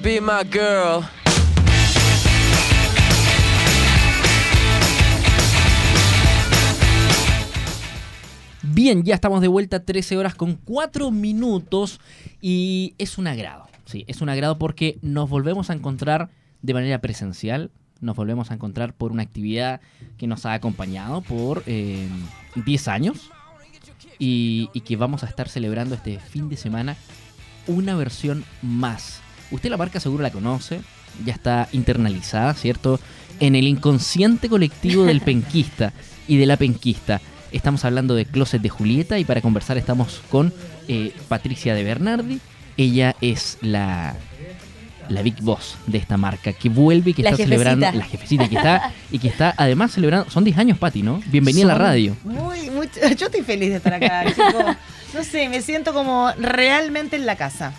Be 0.00 0.20
my 0.20 0.44
girl? 0.50 1.04
Bien, 8.62 9.02
ya 9.02 9.14
estamos 9.14 9.40
de 9.40 9.48
vuelta 9.48 9.84
13 9.84 10.16
horas 10.16 10.34
con 10.34 10.56
4 10.56 11.10
minutos 11.10 12.00
y 12.40 12.94
es 12.98 13.18
un 13.18 13.26
agrado. 13.26 13.66
Sí, 13.84 14.04
es 14.06 14.20
un 14.20 14.28
agrado 14.28 14.58
porque 14.58 14.98
nos 15.02 15.28
volvemos 15.28 15.68
a 15.70 15.74
encontrar 15.74 16.30
de 16.62 16.74
manera 16.74 17.00
presencial, 17.00 17.70
nos 18.00 18.16
volvemos 18.16 18.50
a 18.50 18.54
encontrar 18.54 18.94
por 18.94 19.12
una 19.12 19.22
actividad 19.22 19.80
que 20.16 20.26
nos 20.26 20.46
ha 20.46 20.54
acompañado 20.54 21.20
por 21.20 21.64
eh, 21.66 22.08
10 22.64 22.88
años 22.88 23.30
y 24.18 24.68
que 24.68 24.96
vamos 24.96 25.24
a 25.24 25.26
estar 25.26 25.48
celebrando 25.48 25.96
este 25.96 26.20
fin 26.20 26.48
de 26.48 26.56
semana 26.56 26.96
una 27.66 27.96
versión 27.96 28.44
más. 28.62 29.21
Usted 29.52 29.70
la 29.70 29.76
marca 29.76 30.00
seguro 30.00 30.22
la 30.22 30.30
conoce, 30.30 30.80
ya 31.24 31.32
está 31.32 31.68
internalizada, 31.72 32.54
¿cierto? 32.54 32.98
En 33.38 33.54
el 33.54 33.68
inconsciente 33.68 34.48
colectivo 34.48 35.04
del 35.04 35.20
penquista 35.30 35.92
y 36.26 36.36
de 36.38 36.46
la 36.46 36.56
penquista. 36.56 37.20
Estamos 37.52 37.84
hablando 37.84 38.14
de 38.14 38.24
Closet 38.24 38.62
de 38.62 38.70
Julieta 38.70 39.18
y 39.18 39.24
para 39.24 39.42
conversar 39.42 39.76
estamos 39.76 40.22
con 40.30 40.52
eh, 40.88 41.12
Patricia 41.28 41.74
de 41.74 41.84
Bernardi. 41.84 42.40
Ella 42.78 43.14
es 43.20 43.58
la, 43.60 44.16
la 45.10 45.20
Big 45.20 45.42
Boss 45.42 45.76
de 45.86 45.98
esta 45.98 46.16
marca 46.16 46.54
que 46.54 46.70
vuelve 46.70 47.10
y 47.10 47.14
que 47.14 47.22
La 47.22 47.30
está 47.30 47.44
jefecita. 47.44 47.64
celebrando 47.64 47.98
la 47.98 48.04
jefecita 48.06 48.48
que 48.48 48.56
está 48.56 48.92
y 49.10 49.18
que 49.18 49.28
está 49.28 49.54
además 49.58 49.92
celebrando 49.92 50.30
son 50.30 50.44
10 50.44 50.56
años 50.56 50.78
Pati, 50.78 51.02
¿no? 51.02 51.22
Bienvenida 51.26 51.64
a 51.64 51.68
la 51.68 51.74
radio. 51.74 52.16
Muy, 52.24 52.70
muy, 52.70 52.88
yo 53.18 53.26
estoy 53.26 53.42
feliz 53.42 53.68
de 53.68 53.76
estar 53.76 53.92
acá, 53.92 54.24
chicos. 54.28 54.76
No 55.14 55.22
sé, 55.24 55.48
me 55.50 55.60
siento 55.60 55.92
como 55.92 56.32
realmente 56.38 57.16
en 57.16 57.26
la 57.26 57.36
casa. 57.36 57.74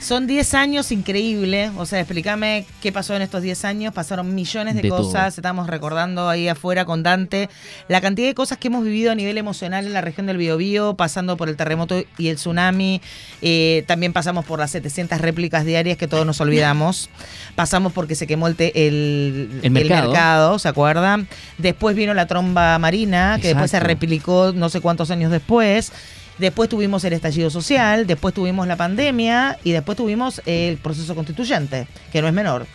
Son 0.00 0.26
10 0.26 0.54
años 0.54 0.92
increíbles. 0.92 1.70
O 1.76 1.84
sea, 1.84 2.00
explícame 2.00 2.64
qué 2.80 2.90
pasó 2.90 3.14
en 3.14 3.20
estos 3.20 3.42
10 3.42 3.64
años. 3.66 3.92
Pasaron 3.92 4.34
millones 4.34 4.74
de, 4.74 4.80
De 4.80 4.88
todo. 4.88 5.02
cosas. 5.02 5.36
Estamos 5.36 5.66
recordando 5.68 6.26
ahí 6.28 6.48
afuera 6.48 6.86
con 6.86 7.02
Dante 7.02 7.50
la 7.88 8.00
cantidad 8.00 8.28
de 8.28 8.34
cosas 8.34 8.56
que 8.56 8.68
hemos 8.68 8.82
vivido 8.82 9.12
a 9.12 9.14
nivel 9.14 9.36
emocional 9.36 9.84
en 9.86 9.92
la 9.92 10.00
región 10.00 10.26
del 10.26 10.38
Biobío, 10.38 10.94
pasando 10.94 11.36
por 11.36 11.50
el 11.50 11.56
terremoto 11.56 12.02
y 12.16 12.28
el 12.28 12.36
tsunami. 12.36 13.02
Eh, 13.42 13.84
también 13.86 14.14
pasamos 14.14 14.46
por 14.46 14.58
las 14.58 14.70
700 14.70 15.20
réplicas 15.20 15.66
diarias 15.66 15.98
que 15.98 16.08
todos 16.08 16.24
nos 16.24 16.40
olvidamos. 16.40 17.10
Pasamos 17.56 17.92
porque 17.92 18.14
se 18.14 18.26
quemó 18.26 18.48
el, 18.48 18.56
te- 18.56 18.86
el, 18.88 19.60
El 19.62 19.70
mercado. 19.70 20.08
mercado, 20.10 20.58
¿se 20.58 20.68
acuerdan? 20.68 21.28
Después 21.58 21.94
vino 21.94 22.14
la 22.14 22.26
tromba 22.26 22.78
marina, 22.78 23.38
que 23.40 23.48
después 23.48 23.70
se 23.70 23.80
replicó 23.80 24.52
no 24.54 24.70
sé 24.70 24.80
cuántos 24.80 25.10
años 25.10 25.30
después. 25.30 25.92
Después 26.38 26.68
tuvimos 26.68 27.04
el 27.04 27.12
estallido 27.12 27.48
social, 27.50 28.06
después 28.06 28.34
tuvimos 28.34 28.66
la 28.66 28.76
pandemia 28.76 29.58
y 29.62 29.72
después 29.72 29.96
tuvimos 29.96 30.42
el 30.46 30.78
proceso 30.78 31.14
constituyente, 31.14 31.86
que 32.12 32.20
no 32.20 32.28
es 32.28 32.34
menor. 32.34 32.66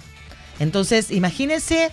Entonces, 0.59 1.11
imagínense 1.11 1.91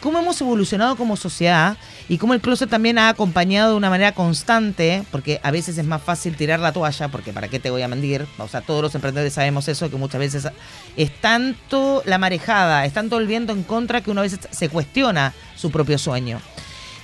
cómo 0.00 0.18
hemos 0.18 0.40
evolucionado 0.40 0.96
como 0.96 1.16
sociedad 1.16 1.76
y 2.08 2.18
cómo 2.18 2.34
el 2.34 2.40
closet 2.40 2.68
también 2.68 2.98
ha 2.98 3.08
acompañado 3.08 3.70
de 3.70 3.76
una 3.76 3.90
manera 3.90 4.12
constante, 4.12 5.04
porque 5.10 5.40
a 5.42 5.50
veces 5.50 5.78
es 5.78 5.86
más 5.86 6.02
fácil 6.02 6.36
tirar 6.36 6.60
la 6.60 6.72
toalla, 6.72 7.08
porque 7.08 7.32
para 7.32 7.48
qué 7.48 7.58
te 7.58 7.70
voy 7.70 7.82
a 7.82 7.88
mentir, 7.88 8.26
o 8.38 8.46
sea, 8.46 8.60
todos 8.60 8.82
los 8.82 8.94
emprendedores 8.94 9.32
sabemos 9.32 9.68
eso, 9.68 9.90
que 9.90 9.96
muchas 9.96 10.18
veces 10.18 10.48
es 10.96 11.20
tanto 11.20 12.02
la 12.04 12.18
marejada, 12.18 12.84
es 12.84 12.92
tanto 12.92 13.18
el 13.18 13.26
viento 13.26 13.52
en 13.52 13.62
contra 13.62 14.02
que 14.02 14.10
uno 14.10 14.20
a 14.20 14.24
veces 14.24 14.40
se 14.50 14.68
cuestiona 14.68 15.32
su 15.56 15.70
propio 15.70 15.98
sueño. 15.98 16.40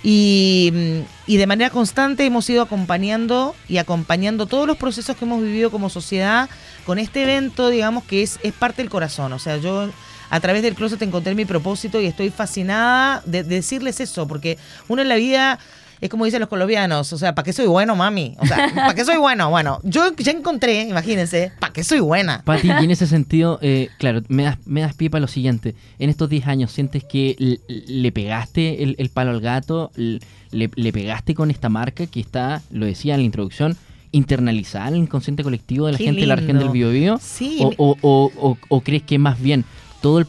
Y, 0.03 0.71
mm, 0.73 1.31
y 1.33 1.37
de 1.37 1.47
manera 1.47 1.71
constante 1.71 2.25
hemos 2.27 2.49
ido 2.51 2.63
acompañando 2.63 3.55
y 3.69 3.79
acompañando 3.79 4.47
todos 4.47 4.67
los 4.67 4.77
procesos 4.77 5.17
que 5.17 5.25
hemos 5.25 5.43
vivido 5.43 5.71
como 5.71 5.89
sociedad 5.89 6.49
con 6.85 6.99
este 6.99 7.23
evento, 7.23 7.69
digamos, 7.69 8.05
que 8.05 8.23
es, 8.23 8.39
es 8.43 8.53
parte 8.53 8.83
del 8.83 8.91
corazón. 8.91 9.33
O 9.33 9.39
sea, 9.39 9.57
yo 9.59 9.89
a 10.31 10.41
través 10.41 10.63
del 10.63 10.75
closet 10.75 11.01
encontré 11.03 11.35
mi 11.35 11.45
propósito 11.45 12.01
y 12.01 12.07
estoy 12.07 12.31
fascinada 12.31 13.23
de, 13.27 13.45
de 13.45 13.57
decirles 13.57 14.01
eso, 14.01 14.27
porque 14.27 14.59
uno 14.89 15.03
en 15.03 15.09
la 15.09 15.17
vida 15.17 15.59
es 16.03 16.11
como 16.11 16.25
dicen 16.27 16.41
los 16.41 16.49
colombianos, 16.49 17.11
o 17.13 17.17
sea, 17.17 17.35
¿para 17.35 17.45
qué 17.45 17.53
soy 17.55 17.67
bueno, 17.69 17.97
mami? 17.97 18.35
O 18.41 18.47
sea, 18.47 18.71
¿para 18.75 18.95
qué 18.95 19.05
soy 19.05 19.17
bueno? 19.17 19.49
Bueno, 19.51 19.79
yo 19.85 20.15
ya 20.17 20.33
encontré, 20.33 20.83
imagínense, 20.83 21.53
¿para 21.61 21.73
qué 21.73 21.83
soy 21.85 22.01
buena? 22.01 22.43
Pati, 22.45 22.69
y 22.81 22.85
en 22.85 22.91
ese 22.91 23.07
sentido, 23.07 23.59
eh, 23.63 23.89
claro, 23.99 24.21
me 24.29 24.43
das, 24.43 24.59
me 24.67 24.81
das 24.83 24.95
pie 24.95 25.09
para 25.09 25.21
lo 25.23 25.29
siguiente. 25.29 25.75
En 25.99 26.11
estos 26.11 26.29
10 26.29 26.47
años, 26.49 26.73
¿sientes 26.73 27.05
que 27.05 27.59
le 27.69 28.13
pegaste 28.13 28.83
el, 28.83 28.97
el 28.99 29.09
palo 29.09 29.31
al 29.31 29.41
gato? 29.41 29.91
Le, 29.97 30.21
le 30.75 30.93
pegaste 30.93 31.35
con 31.35 31.51
esta 31.51 31.69
marca 31.71 32.07
que 32.07 32.21
está, 32.21 32.61
lo 32.71 32.84
decía 32.84 33.15
en 33.15 33.21
la 33.21 33.25
introducción, 33.27 33.77
internalizada 34.11 34.89
en 34.89 34.95
el 34.95 35.01
inconsciente 35.03 35.43
colectivo 35.43 35.87
de 35.87 35.93
la 35.93 35.99
Qué 35.99 36.05
gente 36.05 36.21
de 36.23 36.27
la 36.27 36.37
región 36.37 36.59
del. 36.59 36.69
Biobío? 36.71 37.19
Sí, 37.23 37.59
O, 37.63 37.73
o, 37.79 37.97
o- 38.03 38.33
o- 38.41 38.59
o 38.69 38.81
crees 38.83 39.03
que 39.05 39.19
más 39.19 39.41
bien 39.41 39.65
todo, 40.03 40.19
el 40.19 40.27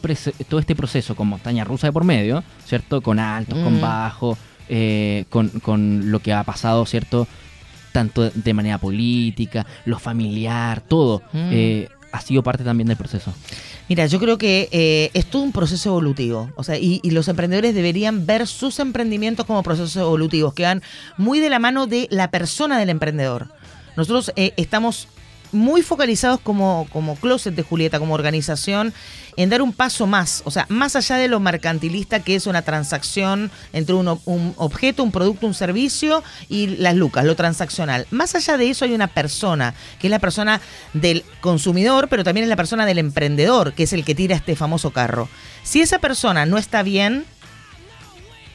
todo 0.48 0.60
este 0.60 0.74
proceso 0.76 1.14
con 1.16 1.26
montaña 1.28 1.64
rusa 1.64 1.88
de 1.88 1.92
por 1.92 2.04
medio, 2.04 2.42
¿cierto? 2.64 3.02
Con 3.02 3.18
altos, 3.18 3.58
con 3.58 3.78
Mm. 3.78 3.80
bajos, 3.80 4.38
eh, 4.68 5.24
con, 5.30 5.48
con 5.48 6.10
lo 6.10 6.20
que 6.20 6.32
ha 6.32 6.42
pasado, 6.44 6.84
¿cierto? 6.86 7.26
Tanto 7.92 8.30
de 8.30 8.54
manera 8.54 8.78
política, 8.78 9.66
lo 9.84 9.98
familiar, 9.98 10.80
todo, 10.80 11.22
Mm. 11.32 11.50
eh, 11.52 11.88
ha 12.12 12.20
sido 12.20 12.42
parte 12.42 12.62
también 12.64 12.86
del 12.88 12.96
proceso. 12.96 13.32
Mira, 13.88 14.06
yo 14.06 14.18
creo 14.18 14.38
que 14.38 14.68
eh, 14.72 15.10
es 15.14 15.26
todo 15.26 15.42
un 15.42 15.52
proceso 15.52 15.90
evolutivo. 15.90 16.50
O 16.56 16.62
sea, 16.64 16.78
y, 16.78 17.00
y 17.02 17.10
los 17.10 17.28
emprendedores 17.28 17.74
deberían 17.74 18.24
ver 18.24 18.46
sus 18.46 18.78
emprendimientos 18.78 19.44
como 19.46 19.62
procesos 19.62 19.96
evolutivos, 19.96 20.54
que 20.54 20.62
van 20.62 20.82
muy 21.18 21.40
de 21.40 21.50
la 21.50 21.58
mano 21.58 21.86
de 21.86 22.06
la 22.10 22.30
persona 22.30 22.78
del 22.78 22.88
emprendedor. 22.88 23.48
Nosotros 23.96 24.32
eh, 24.36 24.54
estamos 24.56 25.08
muy 25.54 25.82
focalizados 25.82 26.40
como, 26.40 26.86
como 26.92 27.16
Closet 27.16 27.54
de 27.54 27.62
Julieta, 27.62 27.98
como 27.98 28.14
organización, 28.14 28.92
en 29.36 29.50
dar 29.50 29.62
un 29.62 29.72
paso 29.72 30.06
más, 30.06 30.42
o 30.44 30.50
sea, 30.50 30.66
más 30.68 30.96
allá 30.96 31.16
de 31.16 31.28
lo 31.28 31.40
mercantilista 31.40 32.20
que 32.20 32.34
es 32.34 32.46
una 32.46 32.62
transacción 32.62 33.50
entre 33.72 33.94
un, 33.94 34.20
un 34.26 34.54
objeto, 34.56 35.02
un 35.02 35.12
producto, 35.12 35.46
un 35.46 35.54
servicio 35.54 36.22
y 36.48 36.66
las 36.76 36.94
lucas, 36.94 37.24
lo 37.24 37.36
transaccional. 37.36 38.06
Más 38.10 38.34
allá 38.34 38.56
de 38.56 38.70
eso 38.70 38.84
hay 38.84 38.92
una 38.92 39.08
persona, 39.08 39.74
que 39.98 40.08
es 40.08 40.10
la 40.10 40.18
persona 40.18 40.60
del 40.92 41.24
consumidor, 41.40 42.08
pero 42.08 42.24
también 42.24 42.44
es 42.44 42.50
la 42.50 42.56
persona 42.56 42.86
del 42.86 42.98
emprendedor, 42.98 43.72
que 43.72 43.84
es 43.84 43.92
el 43.92 44.04
que 44.04 44.14
tira 44.14 44.36
este 44.36 44.56
famoso 44.56 44.90
carro. 44.90 45.28
Si 45.62 45.80
esa 45.80 45.98
persona 45.98 46.46
no 46.46 46.58
está 46.58 46.82
bien, 46.82 47.24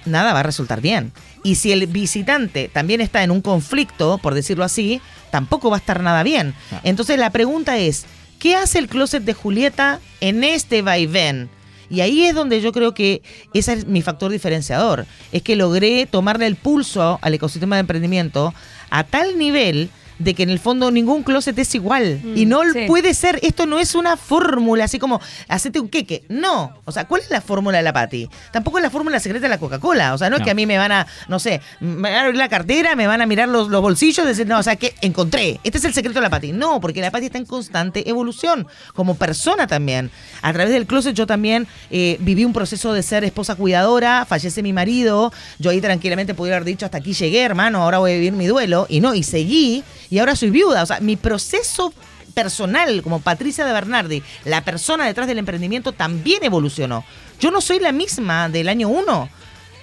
nada 0.06 0.34
va 0.34 0.42
a 0.42 0.44
resultar 0.44 0.82
bien. 0.82 1.12
Y 1.44 1.56
si 1.56 1.72
el 1.72 1.88
visitante 1.88 2.70
también 2.72 3.02
está 3.02 3.24
en 3.24 3.32
un 3.32 3.42
conflicto, 3.42 4.18
por 4.18 4.34
decirlo 4.34 4.64
así, 4.64 5.02
tampoco 5.32 5.70
va 5.70 5.78
a 5.78 5.80
estar 5.80 6.02
nada 6.02 6.24
bien. 6.24 6.54
Ah. 6.72 6.82
Entonces 6.84 7.18
la 7.18 7.30
pregunta 7.30 7.78
es, 7.78 8.06
¿qué 8.40 8.56
hace 8.56 8.80
el 8.80 8.88
closet 8.88 9.24
de 9.24 9.34
Julieta 9.34 10.00
en 10.22 10.44
este 10.44 10.82
vaivén? 10.82 11.50
Y 11.90 12.02
ahí 12.02 12.26
es 12.26 12.36
donde 12.36 12.62
yo 12.62 12.72
creo 12.72 12.94
que 12.94 13.24
ese 13.54 13.74
es 13.74 13.88
mi 13.88 14.02
factor 14.02 14.32
diferenciador. 14.32 15.06
Es 15.32 15.42
que 15.42 15.56
logré 15.56 16.06
tomarle 16.06 16.46
el 16.46 16.56
pulso 16.56 17.18
al 17.22 17.34
ecosistema 17.34 17.78
de 17.78 17.82
emprendimiento 17.82 18.54
a 18.92 19.04
tal 19.04 19.38
nivel 19.38 19.90
de 20.20 20.34
que 20.34 20.44
en 20.44 20.50
el 20.50 20.60
fondo 20.60 20.92
ningún 20.92 21.24
closet 21.24 21.58
es 21.58 21.74
igual. 21.76 22.20
Mm, 22.24 22.38
y 22.38 22.46
no 22.46 22.62
sí. 22.72 22.86
puede 22.88 23.14
ser, 23.14 23.40
esto 23.42 23.66
no 23.66 23.80
es 23.80 23.96
una 23.96 24.18
fórmula, 24.18 24.84
así 24.84 25.00
como, 25.00 25.20
hacete 25.48 25.80
un 25.80 25.90
queque. 25.90 26.24
No. 26.30 26.78
O 26.86 26.92
sea, 26.92 27.08
¿cuál 27.08 27.22
es 27.22 27.30
la 27.30 27.42
fórmula 27.42 27.78
de 27.78 27.84
la 27.84 27.94
Pati? 27.94 28.30
Tampoco 28.52 28.78
es 28.78 28.84
la 28.84 28.90
fórmula 28.90 29.20
secreta 29.20 29.44
de 29.44 29.50
la 29.50 29.58
Coca-Cola. 29.58 30.14
O 30.14 30.18
sea, 30.18 30.30
no, 30.30 30.38
es 30.38 30.44
que 30.44 30.52
a 30.52 30.56
mí 30.56 30.66
me 30.66 30.78
van 30.78 30.92
a, 30.92 31.08
no 31.28 31.40
sé, 31.40 31.62
me 31.80 32.10
van 32.10 32.14
a 32.14 32.22
abrir 32.22 32.36
la 32.36 32.50
cartera, 32.50 32.96
me 32.96 33.08
van 33.08 33.22
a 33.22 33.26
mirar 33.26 33.50
los, 33.50 33.70
los 33.70 33.82
bolsillos 33.82 34.26
y 34.26 34.28
decir, 34.28 34.48
no, 34.48 34.60
o 34.60 34.64
sea, 34.64 34.76
que 34.76 34.94
encontré. 35.02 35.60
Este 35.64 35.78
es 35.78 35.86
el 35.86 35.94
secreto 35.94 36.20
de 36.20 36.24
la 36.24 36.30
Pati. 36.30 36.52
No, 36.52 36.80
porque 36.82 37.02
la 37.02 37.12
Pati 37.12 37.28
está 37.28 37.38
en 37.38 37.46
constante 37.46 38.10
evolución, 38.10 38.68
como 38.94 39.16
persona 39.16 39.68
también. 39.68 40.12
A 40.42 40.54
través 40.54 40.74
del 40.74 40.86
closet 40.86 41.16
yo 41.16 41.26
también 41.26 41.68
eh, 41.92 42.18
viví 42.20 42.46
un 42.46 42.54
proceso 42.54 42.94
de 42.94 43.04
ser 43.04 43.24
esposa 43.24 43.56
cuidadora, 43.56 44.26
fallece 44.26 44.62
mi 44.62 44.74
marido, 44.74 45.32
yo 45.60 45.72
ahí 45.72 45.82
tranquilamente 45.82 46.34
pudiera 46.34 46.58
haber 46.58 46.66
dicho, 46.66 46.86
hasta 46.86 46.98
aquí 46.98 47.14
llegué, 47.14 47.44
hermano, 47.44 47.84
ahora 47.84 48.00
voy 48.00 48.12
a 48.12 48.16
vivir 48.16 48.34
mi 48.34 48.48
duelo. 48.48 48.86
Y 48.90 49.00
no, 49.00 49.16
y 49.16 49.24
seguí, 49.24 49.84
y 50.10 50.20
ahora 50.20 50.36
soy 50.36 50.50
viuda. 50.50 50.84
O 50.84 50.86
sea, 50.86 51.00
mi 51.00 51.16
proceso 51.16 51.94
personal 52.34 53.02
como 53.02 53.20
Patricia 53.20 53.66
de 53.66 53.74
Bernardi, 53.74 54.24
la 54.46 54.64
persona 54.64 55.06
detrás 55.06 55.28
del 55.28 55.38
emprendimiento 55.40 55.92
también 55.92 56.44
evolucionó. 56.44 57.04
Yo 57.40 57.52
no 57.52 57.62
soy 57.62 57.80
la 57.80 57.92
misma 57.92 58.50
del 58.50 58.70
año 58.70 58.88
uno. 58.90 59.30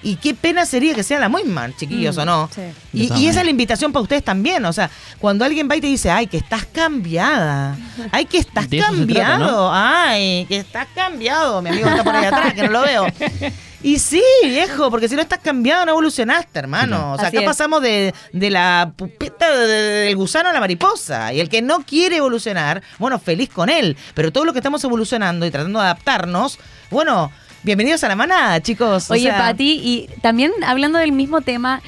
Y 0.03 0.17
qué 0.17 0.35
pena 0.35 0.65
sería 0.67 0.93
que 0.93 1.01
sea 1.01 1.19
la 1.19 1.27
misma, 1.27 1.75
chiquillos, 1.75 2.15
Mm, 2.15 2.19
¿o 2.19 2.25
no? 2.25 2.49
sí. 2.53 2.61
De 2.93 3.19
Y, 3.19 3.27
esa 3.27 3.39
es 3.39 3.45
la 3.45 3.49
invitación 3.51 3.91
para 3.91 4.03
ustedes 4.03 4.23
también. 4.23 4.63
O 4.65 4.71
sea, 4.71 4.91
cuando 5.19 5.43
alguien 5.43 5.67
va 5.69 5.75
y 5.75 5.81
te 5.81 5.87
dice, 5.87 6.11
ay, 6.11 6.27
que 6.27 6.37
estás 6.37 6.65
cambiada. 6.65 7.75
Ay, 8.11 8.25
que 8.25 8.37
estás 8.37 8.67
cambiado. 8.67 9.05
trata, 9.07 9.37
¿no? 9.39 9.69
Ay, 9.73 10.45
que 10.47 10.57
estás 10.57 10.87
cambiado. 10.93 11.61
Mi 11.63 11.69
amigo 11.69 11.89
está 11.89 12.03
por 12.03 12.15
ahí 12.15 12.25
atrás, 12.25 12.53
que 12.53 12.63
no 12.63 12.69
lo 12.69 12.81
veo. 12.83 13.07
Y 13.83 13.99
sí, 13.99 14.23
viejo, 14.43 14.89
porque 14.89 15.07
si 15.07 15.15
no 15.15 15.21
estás 15.21 15.37
cambiado 15.39 15.85
no 15.85 15.91
evolucionaste, 15.91 16.57
hermano. 16.59 17.13
O 17.13 17.17
sea, 17.17 17.27
Así 17.27 17.37
acá 17.37 17.43
es. 17.43 17.49
pasamos 17.49 17.81
de, 17.81 18.13
de 18.33 18.49
la 18.49 18.91
pupeta 18.95 19.55
de- 19.55 19.67
de- 19.67 19.81
del 20.05 20.15
gusano 20.15 20.49
a 20.49 20.53
la 20.53 20.59
mariposa. 20.59 21.31
Y 21.31 21.39
el 21.39 21.47
que 21.47 21.61
no 21.61 21.81
quiere 21.83 22.17
evolucionar, 22.17 22.81
bueno, 22.97 23.19
feliz 23.19 23.49
con 23.49 23.69
él. 23.69 23.95
Pero 24.15 24.31
todos 24.31 24.45
los 24.47 24.53
que 24.53 24.59
estamos 24.59 24.83
evolucionando 24.83 25.45
y 25.45 25.51
tratando 25.51 25.77
de 25.79 25.85
adaptarnos, 25.85 26.57
bueno, 26.89 27.31
bienvenidos 27.61 28.03
a 28.03 28.07
la 28.07 28.15
manada, 28.15 28.59
chicos. 28.61 29.11
O 29.11 29.13
Oye, 29.13 29.23
sea, 29.29 29.37
Pati, 29.37 29.79
y 29.83 30.09
también 30.21 30.51
hablando 30.65 30.97
del 30.97 31.11
mismo 31.11 31.41
tema, 31.41 31.81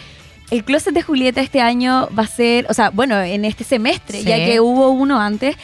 el 0.51 0.63
closet 0.63 0.93
de 0.93 1.01
Julieta 1.01 1.41
este 1.41 1.59
año 1.59 2.07
va 2.17 2.23
a 2.23 2.27
ser, 2.27 2.67
o 2.69 2.73
sea, 2.75 2.91
bueno, 2.91 3.19
en 3.19 3.45
este 3.45 3.63
semestre, 3.63 4.19
Sí. 4.19 4.25
ya 4.25 4.35
que 4.37 4.59
hubo 4.59 4.89
uno 4.89 5.19
antes, 5.19 5.55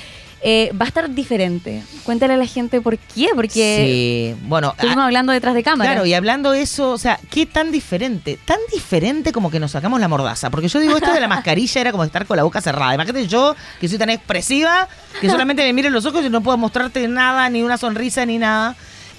eh, 0.47 0.71
va 0.79 0.85
a 0.85 0.87
estar 0.89 1.09
diferente. 1.09 1.81
Cuéntale 2.03 2.33
a 2.33 2.37
la 2.37 2.45
gente 2.45 2.79
por 2.79 2.99
qué, 2.99 3.29
porque 3.33 4.35
Sí, 4.37 4.43
bueno, 4.47 4.73
estuvimos 4.75 4.99
a- 5.01 5.05
hablando 5.05 5.31
detrás 5.33 5.55
de 5.55 5.63
cámara. 5.63 5.89
Claro, 5.93 6.05
y 6.05 6.13
hablando 6.13 6.51
de 6.51 6.61
eso, 6.61 6.91
o 6.91 6.97
sea, 6.99 7.19
¿qué 7.31 7.47
tan 7.47 7.71
diferente? 7.71 8.37
Tan 8.45 8.59
diferente 8.71 9.31
como 9.31 9.49
que 9.49 9.59
nos 9.59 9.71
sacamos 9.71 9.99
la 9.99 10.07
mordaza. 10.07 10.51
Porque 10.51 10.67
yo 10.67 10.79
digo, 10.79 10.97
esto 10.97 11.11
de 11.11 11.19
la 11.19 11.27
mascarilla 11.27 11.81
era 11.81 11.91
como 11.91 12.03
estar 12.03 12.27
con 12.27 12.37
la 12.37 12.43
boca 12.43 12.61
cerrada. 12.61 12.93
Imagínate 12.93 13.27
yo, 13.27 13.55
que 13.79 13.87
soy 13.89 13.97
tan 13.97 14.11
expresiva, 14.11 14.87
que 15.19 15.29
solamente 15.31 15.63
me 15.63 15.73
miro 15.73 15.87
en 15.87 15.93
los 15.95 16.05
ojos 16.05 16.23
y 16.23 16.29
no 16.29 16.41
puedo 16.41 16.57
mostrarte 16.57 17.07
nada, 17.07 17.49
ni 17.49 17.63
una 17.63 17.77
sonrisa, 17.79 18.23
ni 18.27 18.37
nada. 18.37 18.75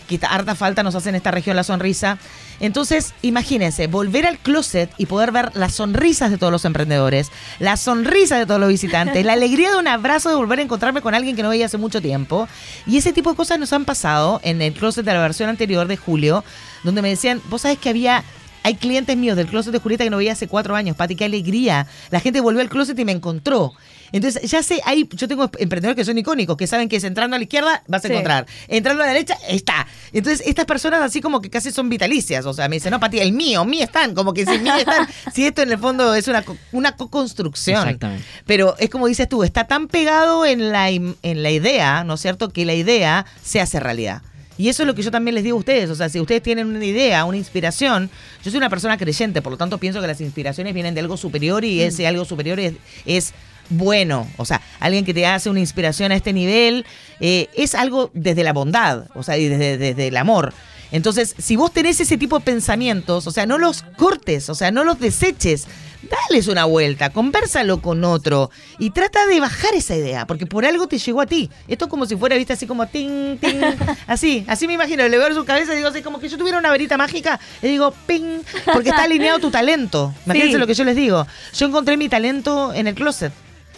Que 0.09 0.19
ta- 0.19 0.29
harta 0.29 0.55
falta 0.55 0.85
nos 0.85 0.95
hace 0.95 1.09
en 1.09 1.17
esta 1.17 1.33
región 1.33 1.57
la 1.57 1.65
sonrisa. 1.65 2.19
Entonces, 2.61 3.15
imagínense, 3.23 3.87
volver 3.87 4.27
al 4.27 4.39
closet 4.39 4.91
y 4.97 5.07
poder 5.07 5.33
ver 5.33 5.55
las 5.55 5.75
sonrisas 5.75 6.31
de 6.31 6.39
todos 6.39 6.53
los 6.53 6.65
emprendedores, 6.65 7.31
las 7.59 7.81
sonrisas 7.81 8.39
de 8.39 8.47
todos 8.47 8.61
los 8.61 8.69
visitantes, 8.69 9.25
la 9.25 9.35
alegría 9.35 9.71
de 9.71 9.77
un 9.77 9.89
abrazo 9.89 10.31
de 10.31 10.37
volver 10.37 10.59
a 10.59 10.63
encontrarme 10.63 11.03
con 11.03 11.15
alguien 11.15 11.37
que 11.37 11.43
no 11.43 11.51
veía 11.51 11.67
hace 11.67 11.79
mucho 11.79 12.01
tiempo. 12.01 12.49
Y 12.87 12.97
ese 12.97 13.13
tipo 13.13 13.31
de 13.31 13.37
cosas 13.37 13.59
nos 13.59 13.73
han 13.73 13.85
pasado 13.85 14.41
en 14.43 14.63
el 14.63 14.73
closet 14.73 15.05
de 15.05 15.13
la 15.13 15.21
versión 15.21 15.49
anterior 15.49 15.87
de 15.87 15.97
julio, 15.97 16.45
donde 16.83 17.03
me 17.03 17.09
decían, 17.09 17.41
vos 17.49 17.63
sabés 17.63 17.79
que 17.79 17.89
había... 17.89 18.25
Hay 18.63 18.75
clientes 18.75 19.17
míos 19.17 19.37
del 19.37 19.47
closet 19.47 19.73
de 19.73 19.79
Julieta 19.79 20.03
que 20.03 20.11
no 20.11 20.17
veía 20.17 20.33
hace 20.33 20.49
cuatro 20.49 20.75
años, 20.75 20.97
Pati, 20.97 21.15
qué 21.15 21.27
alegría. 21.27 21.87
La 22.11 22.19
gente 22.19 22.41
volvió 22.41 22.61
al 22.61 22.69
closet 22.69 22.99
y 22.99 23.05
me 23.05 23.13
encontró. 23.13 23.75
Entonces, 24.13 24.49
ya 24.51 24.63
sé, 24.63 24.81
hay, 24.85 25.09
yo 25.13 25.29
tengo 25.29 25.51
emprendedores 25.59 25.97
que 25.97 26.05
son 26.05 26.17
icónicos, 26.19 26.57
que 26.57 26.67
saben 26.67 26.89
que 26.89 26.97
es 26.97 27.05
entrando 27.05 27.37
a 27.37 27.39
la 27.39 27.43
izquierda 27.45 27.83
vas 27.89 28.05
a 28.05 28.09
Sí. 28.09 28.13
encontrar, 28.13 28.47
entrando 28.69 29.03
a 29.03 29.07
la 29.07 29.13
derecha 29.13 29.37
está. 29.49 29.87
Entonces, 30.13 30.47
estas 30.47 30.65
personas 30.65 31.01
así 31.03 31.21
como 31.21 31.41
que 31.41 31.51
casi 31.51 31.71
son 31.73 31.89
vitalicias. 31.89 32.47
O 32.47 32.53
sea, 32.55 32.69
me 32.69 32.77
dicen, 32.77 32.91
no, 32.91 33.01
Pati, 33.01 33.19
el 33.19 33.33
mío, 33.33 33.65
mío 33.65 33.85
están. 33.85 34.15
Como 34.15 34.33
que 34.35 34.45
si 34.47 34.59
mío 34.59 34.75
están. 34.79 35.09
si 35.35 35.47
esto 35.47 35.63
en 35.63 35.73
el 35.73 35.79
fondo 35.79 36.15
es 36.15 36.29
una, 36.29 36.45
una 36.73 36.93
co-construcción. 36.97 37.79
Exactamente. 37.83 38.25
Pero 38.47 38.77
es 38.79 38.91
como 38.91 39.07
dices 39.07 39.29
tú, 39.29 39.43
está 39.43 39.65
tan 39.67 39.89
pegado 39.89 40.47
en 40.47 40.71
la, 40.73 40.89
en 40.91 41.17
la 41.23 41.51
idea, 41.51 42.05
¿no 42.05 42.15
es 42.15 42.21
cierto?, 42.21 42.51
que 42.51 42.65
la 42.65 42.75
idea 42.75 43.27
se 43.43 43.61
hace 43.61 43.81
realidad. 43.81 44.23
Y 44.59 44.71
eso 44.71 44.83
es 44.83 44.87
lo 44.87 44.95
que 44.95 45.03
yo 45.03 45.11
también 45.11 45.35
les 45.35 45.45
digo 45.45 45.57
a 45.57 45.61
ustedes. 45.61 45.91
O 45.91 45.95
sea, 45.95 46.09
si 46.09 46.19
ustedes 46.19 46.43
tienen 46.43 46.69
una 46.69 46.83
idea, 46.85 47.27
una 47.27 47.37
inspiración, 47.37 48.09
yo 48.43 48.51
soy 48.51 48.57
una 48.57 48.71
persona 48.71 48.97
creyente, 48.97 49.43
por 49.43 49.53
lo 49.53 49.59
tanto 49.59 49.77
pienso 49.77 50.01
que 50.01 50.07
las 50.07 50.21
inspiraciones 50.23 50.73
vienen 50.73 50.95
de 50.95 51.01
algo 51.01 51.19
superior 51.19 51.63
y 51.65 51.83
ese 51.83 52.07
algo 52.07 52.25
superior 52.25 52.59
es, 52.59 52.73
es 53.05 53.35
bueno. 53.71 54.27
O 54.37 54.45
sea, 54.45 54.61
alguien 54.81 55.05
que 55.05 55.15
te 55.15 55.27
hace 55.27 55.51
una 55.51 55.61
inspiración 55.61 56.13
a 56.13 56.17
este 56.17 56.33
nivel 56.33 56.85
eh, 57.21 57.49
es 57.55 57.75
algo 57.75 58.11
desde 58.15 58.45
la 58.45 58.53
bondad, 58.53 59.05
o 59.15 59.23
sea, 59.23 59.37
y 59.39 59.49
desde, 59.49 59.79
desde 59.79 60.09
el 60.09 60.17
amor. 60.17 60.53
Entonces, 60.93 61.35
si 61.39 61.57
vos 61.57 61.73
tenés 61.73 62.01
ese 62.01 62.17
tipo 62.17 62.39
de 62.39 62.45
pensamientos, 62.45 63.27
o 63.27 63.31
sea, 63.31 63.45
no 63.47 63.59
los 63.59 63.83
cortes, 63.97 64.49
o 64.49 64.55
sea, 64.55 64.71
no 64.71 64.85
los 64.85 65.01
deseches, 65.01 65.67
dales 66.09 66.47
una 66.47 66.65
vuelta, 66.65 67.11
conversalo 67.11 67.83
con 67.83 68.05
otro 68.05 68.53
y 68.79 68.91
trata 68.91 69.27
de 69.27 69.41
bajar 69.41 69.75
esa 69.75 69.97
idea, 69.97 70.29
porque 70.29 70.47
por 70.47 70.65
algo 70.65 70.87
te 70.87 70.99
llegó 70.99 71.21
a 71.21 71.27
ti. 71.27 71.51
Esto 71.67 71.87
es 71.87 71.91
como 71.91 72.07
si 72.07 72.15
fuera, 72.15 72.37
viste, 72.37 72.53
así 72.53 72.69
como 72.69 72.87
ting, 72.87 73.37
ting, 73.39 73.61
así, 74.07 74.45
así 74.47 74.69
me 74.69 74.75
imagino, 74.75 75.07
le 75.09 75.19
veo 75.19 75.27
en 75.27 75.35
su 75.35 75.45
cabeza 75.45 75.73
y 75.73 75.77
digo, 75.79 75.89
así 75.89 76.03
como 76.03 76.21
que 76.21 76.29
yo 76.29 76.39
tuviera 76.39 76.57
una 76.59 76.71
varita 76.71 76.97
mágica 76.97 77.41
y 77.61 77.67
digo, 77.67 77.93
ping, 78.07 78.43
porque 78.73 78.91
está 78.91 79.03
alineado 79.03 79.41
tu 79.41 79.51
talento. 79.51 80.15
Imagínense 80.25 80.53
Sí. 80.55 80.59
lo 80.61 80.67
que 80.69 80.75
yo 80.75 80.85
les 80.85 80.95
digo. 80.95 81.27
Yo 81.53 81.67
encontré 81.67 81.97
mi 81.97 82.09
talento 82.09 82.73
en 82.73 82.87
el 82.87 82.95
closet. 82.95 83.33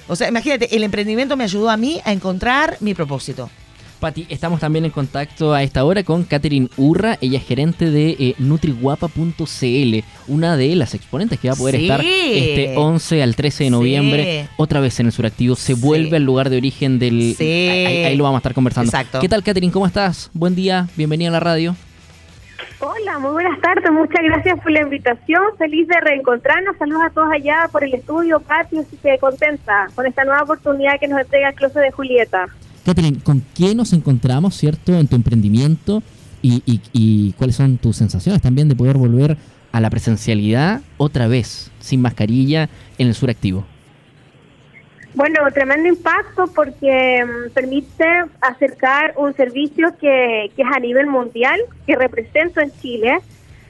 O 0.09 0.17
sea, 0.17 0.29
imagínate, 0.29 0.75
el 0.75 0.83
emprendimiento 0.85 1.37
me 1.37 1.45
ayudó 1.45 1.69
a 1.71 1.77
mí 1.77 2.01
a 2.05 2.13
encontrar 2.13 2.77
mi 2.81 2.95
propósito. 2.95 3.51
Pati, 4.01 4.27
estamos 4.29 4.61
también 4.61 4.85
en 4.85 4.93
contacto 4.93 5.53
a 5.53 5.65
esta 5.65 5.85
hora 5.85 6.05
con 6.05 6.23
Catherine 6.23 6.69
Urra, 6.77 7.19
ella 7.21 7.39
es 7.39 7.45
gerente 7.45 7.91
de 7.91 8.11
eh, 8.19 8.35
nutriguapa.cl, 8.39 9.99
una 10.29 10.57
de 10.57 10.77
las 10.77 10.95
exponentes 10.95 11.41
que 11.41 11.49
va 11.49 11.55
a 11.55 11.57
poder 11.57 11.77
Sí. 11.77 11.83
estar 11.83 12.01
este 12.05 12.75
11 12.77 13.23
al 13.25 13.35
13 13.35 13.65
de 13.65 13.71
noviembre, 13.71 14.43
Sí. 14.45 14.49
otra 14.57 14.79
vez 14.79 15.01
en 15.01 15.07
el 15.07 15.13
suractivo, 15.13 15.57
se 15.57 15.75
Sí. 15.75 15.81
vuelve 15.81 16.17
al 16.17 16.23
lugar 16.23 16.49
de 16.49 16.59
origen 16.59 17.01
del... 17.01 17.35
Ahí 17.41 18.17
lo 18.17 18.23
vamos 18.23 18.37
a 18.37 18.41
estar 18.41 18.55
conversando. 18.55 18.89
Exacto. 18.89 19.19
¿Qué 19.19 19.29
tal, 19.29 19.43
Catherine? 19.43 19.73
¿Cómo 19.73 19.87
estás? 19.87 20.31
Buen 20.33 20.55
día, 20.55 20.89
bienvenida 20.97 21.31
a 21.31 21.33
la 21.33 21.41
radio. 21.41 21.75
Hola, 22.81 23.19
muy 23.19 23.33
buenas 23.33 23.61
tardes. 23.61 23.91
Muchas 23.91 24.23
gracias 24.23 24.61
por 24.61 24.71
la 24.71 24.83
invitación. 24.83 25.43
Feliz 25.59 25.89
de 25.89 26.01
reencontrarnos. 26.01 26.77
Saludos 26.79 27.03
a 27.07 27.11
todos 27.11 27.29
allá 27.33 27.69
por 27.73 27.83
el 27.83 27.93
estudio, 27.95 28.39
patio. 28.41 28.81
Así 28.81 28.97
que 29.03 29.19
contenta 29.19 29.89
con 29.97 30.07
esta 30.07 30.25
nueva 30.25 30.43
oportunidad 30.43 30.93
que 31.01 31.09
nos 31.09 31.21
entrega 31.21 31.49
el 31.49 31.55
Closet 31.57 31.83
de 31.83 31.91
Julieta. 31.91 32.47
Catherine, 32.85 33.19
¿con 33.25 33.43
qué 33.57 33.75
nos 33.75 33.93
encontramos, 33.93 34.55
cierto, 34.55 34.95
en 34.95 35.09
tu 35.09 35.17
emprendimiento 35.17 36.03
y, 36.41 36.63
y- 36.67 36.81
y 36.93 37.33
cuáles 37.33 37.57
son 37.57 37.79
tus 37.79 37.97
sensaciones 37.97 38.41
también 38.41 38.69
de 38.69 38.77
poder 38.77 38.97
volver 38.97 39.37
a 39.73 39.81
la 39.81 39.91
presencialidad 39.91 40.81
otra 40.99 41.27
vez, 41.27 41.73
sin 41.81 42.01
mascarilla, 42.01 42.69
en 42.97 43.09
el 43.09 43.15
suractivo? 43.15 43.65
Bueno, 45.15 45.41
tremendo 45.53 45.89
impacto 45.89 46.47
porque 46.55 47.25
mm, 47.25 47.51
permite 47.53 48.05
acercar 48.41 49.15
un 49.17 49.35
servicio 49.35 49.97
que, 49.99 50.51
que 50.55 50.63
es 50.63 50.69
a 50.75 50.79
nivel 50.79 51.07
mundial, 51.07 51.61
que 51.87 51.97
represento 51.97 52.61
en 52.61 52.71
Chile, 52.81 53.19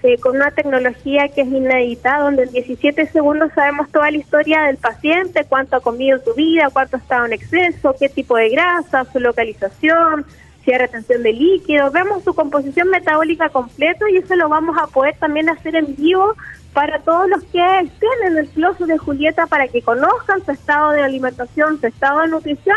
eh, 0.05 0.17
con 0.19 0.37
una 0.37 0.53
tecnología 0.53 1.29
que 1.29 1.41
es 1.41 1.49
inédita, 1.49 2.21
donde 2.21 2.45
en 2.45 2.53
17 2.53 3.07
segundos 3.07 3.51
sabemos 3.53 3.91
toda 3.91 4.11
la 4.13 4.17
historia 4.17 4.63
del 4.63 4.77
paciente, 4.77 5.45
cuánto 5.49 5.75
ha 5.75 5.81
comido 5.81 6.19
en 6.19 6.25
su 6.25 6.35
vida, 6.35 6.71
cuánto 6.73 6.97
ha 6.97 7.01
estado 7.01 7.27
en 7.27 7.33
exceso, 7.33 7.97
qué 7.99 8.09
tipo 8.09 8.37
de 8.37 8.49
grasa, 8.51 9.05
su 9.13 9.19
localización, 9.19 10.25
si 10.65 10.73
hay 10.73 10.79
retención 10.79 11.23
de 11.23 11.33
líquidos, 11.33 11.93
vemos 11.93 12.25
su 12.25 12.35
composición 12.35 12.91
metabólica 12.91 13.49
completa 13.49 14.05
y 14.11 14.17
eso 14.19 14.37
lo 14.37 14.49
vamos 14.49 14.77
a 14.79 14.87
poder 14.87 15.17
también 15.19 15.49
hacer 15.49 15.77
en 15.77 15.95
vivo 15.97 16.35
para 16.73 16.99
todos 17.01 17.29
los 17.29 17.43
que 17.45 17.59
estén 17.81 18.27
en 18.27 18.39
el 18.39 18.49
closet 18.51 18.87
de 18.87 18.99
Julieta 18.99 19.47
para 19.47 19.69
que 19.69 19.83
conozcan 19.83 20.45
su 20.45 20.51
estado 20.51 20.91
de 20.93 21.03
alimentación, 21.03 21.81
su 21.81 21.87
estado 21.87 22.21
de 22.21 22.29
nutrición 22.29 22.77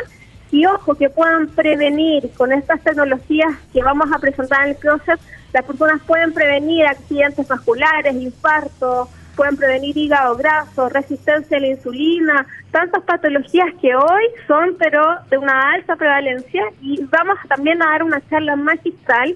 y 0.51 0.65
ojo 0.65 0.95
que 0.95 1.09
puedan 1.09 1.47
prevenir 1.47 2.29
con 2.37 2.51
estas 2.51 2.81
tecnologías 2.81 3.53
que 3.73 3.81
vamos 3.81 4.09
a 4.13 4.19
presentar 4.19 4.63
en 4.63 4.71
el 4.71 4.77
closet, 4.77 5.19
las 5.53 5.65
personas 5.65 6.01
pueden 6.05 6.33
prevenir 6.33 6.85
accidentes 6.85 7.47
vasculares, 7.47 8.13
infartos, 8.15 9.09
pueden 9.41 9.57
prevenir 9.57 9.97
hígado 9.97 10.37
graso, 10.37 10.87
resistencia 10.89 11.57
a 11.57 11.59
la 11.59 11.69
insulina, 11.69 12.45
tantas 12.69 13.01
patologías 13.01 13.73
que 13.81 13.95
hoy 13.95 14.23
son 14.45 14.75
pero 14.77 15.01
de 15.31 15.37
una 15.39 15.71
alta 15.71 15.95
prevalencia 15.95 16.61
y 16.79 17.03
vamos 17.05 17.39
también 17.49 17.81
a 17.81 17.87
dar 17.87 18.03
una 18.03 18.21
charla 18.29 18.55
magistral 18.55 19.35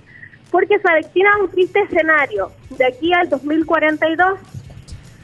porque 0.51 0.77
se 0.77 0.87
avecina 0.87 1.31
un 1.41 1.49
triste 1.49 1.79
escenario. 1.79 2.51
De 2.77 2.85
aquí 2.85 3.13
al 3.13 3.29
2042 3.29 4.37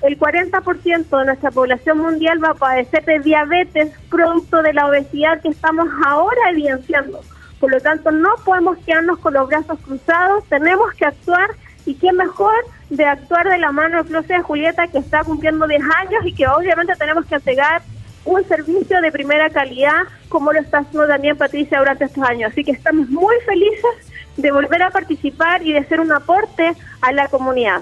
el 0.01 0.17
40% 0.17 1.19
de 1.19 1.25
nuestra 1.25 1.51
población 1.51 2.00
mundial 2.00 2.43
va 2.43 2.50
a 2.50 2.55
padecer 2.55 3.05
de 3.05 3.19
diabetes 3.19 3.91
producto 4.09 4.63
de 4.63 4.73
la 4.73 4.88
obesidad 4.88 5.43
que 5.43 5.50
estamos 5.50 5.88
ahora 6.07 6.50
evidenciando. 6.50 7.21
Por 7.59 7.69
lo 7.69 7.79
tanto, 7.81 8.09
no 8.09 8.29
podemos 8.43 8.79
quedarnos 8.79 9.19
con 9.19 9.35
los 9.35 9.47
brazos 9.47 9.77
cruzados, 9.81 10.43
tenemos 10.45 10.91
que 10.93 11.05
actuar 11.05 11.51
y 11.85 11.93
qué 11.93 12.11
mejor 12.13 12.55
de 12.91 13.05
actuar 13.05 13.48
de 13.50 13.57
la 13.57 13.71
mano 13.71 14.03
del 14.03 14.27
de 14.27 14.39
Julieta 14.41 14.88
que 14.88 15.00
está 15.00 15.24
cumpliendo 15.24 15.65
10 15.65 15.81
años 15.81 16.25
y 16.25 16.33
que 16.33 16.45
obviamente 16.45 16.93
tenemos 17.00 17.25
que 17.25 17.36
entregar 17.36 17.81
un 18.25 18.45
servicio 18.48 19.01
de 19.01 19.12
primera 19.12 19.50
calidad 19.50 20.03
como 20.27 20.51
lo 20.51 20.60
está 20.60 20.79
haciendo 20.79 21.07
también 21.07 21.38
Patricia 21.38 21.79
durante 21.79 22.05
estos 22.05 22.24
años. 22.24 22.51
Así 22.51 22.63
que 22.63 22.71
estamos 22.71 23.10
muy 23.10 23.36
felices 23.45 24.12
de 24.36 24.51
volver 24.51 24.83
a 24.83 24.91
participar 24.91 25.65
y 25.65 25.71
de 25.71 25.83
ser 25.86 26.01
un 26.01 26.12
aporte 26.12 26.74
a 27.01 27.12
la 27.13 27.29
comunidad. 27.29 27.81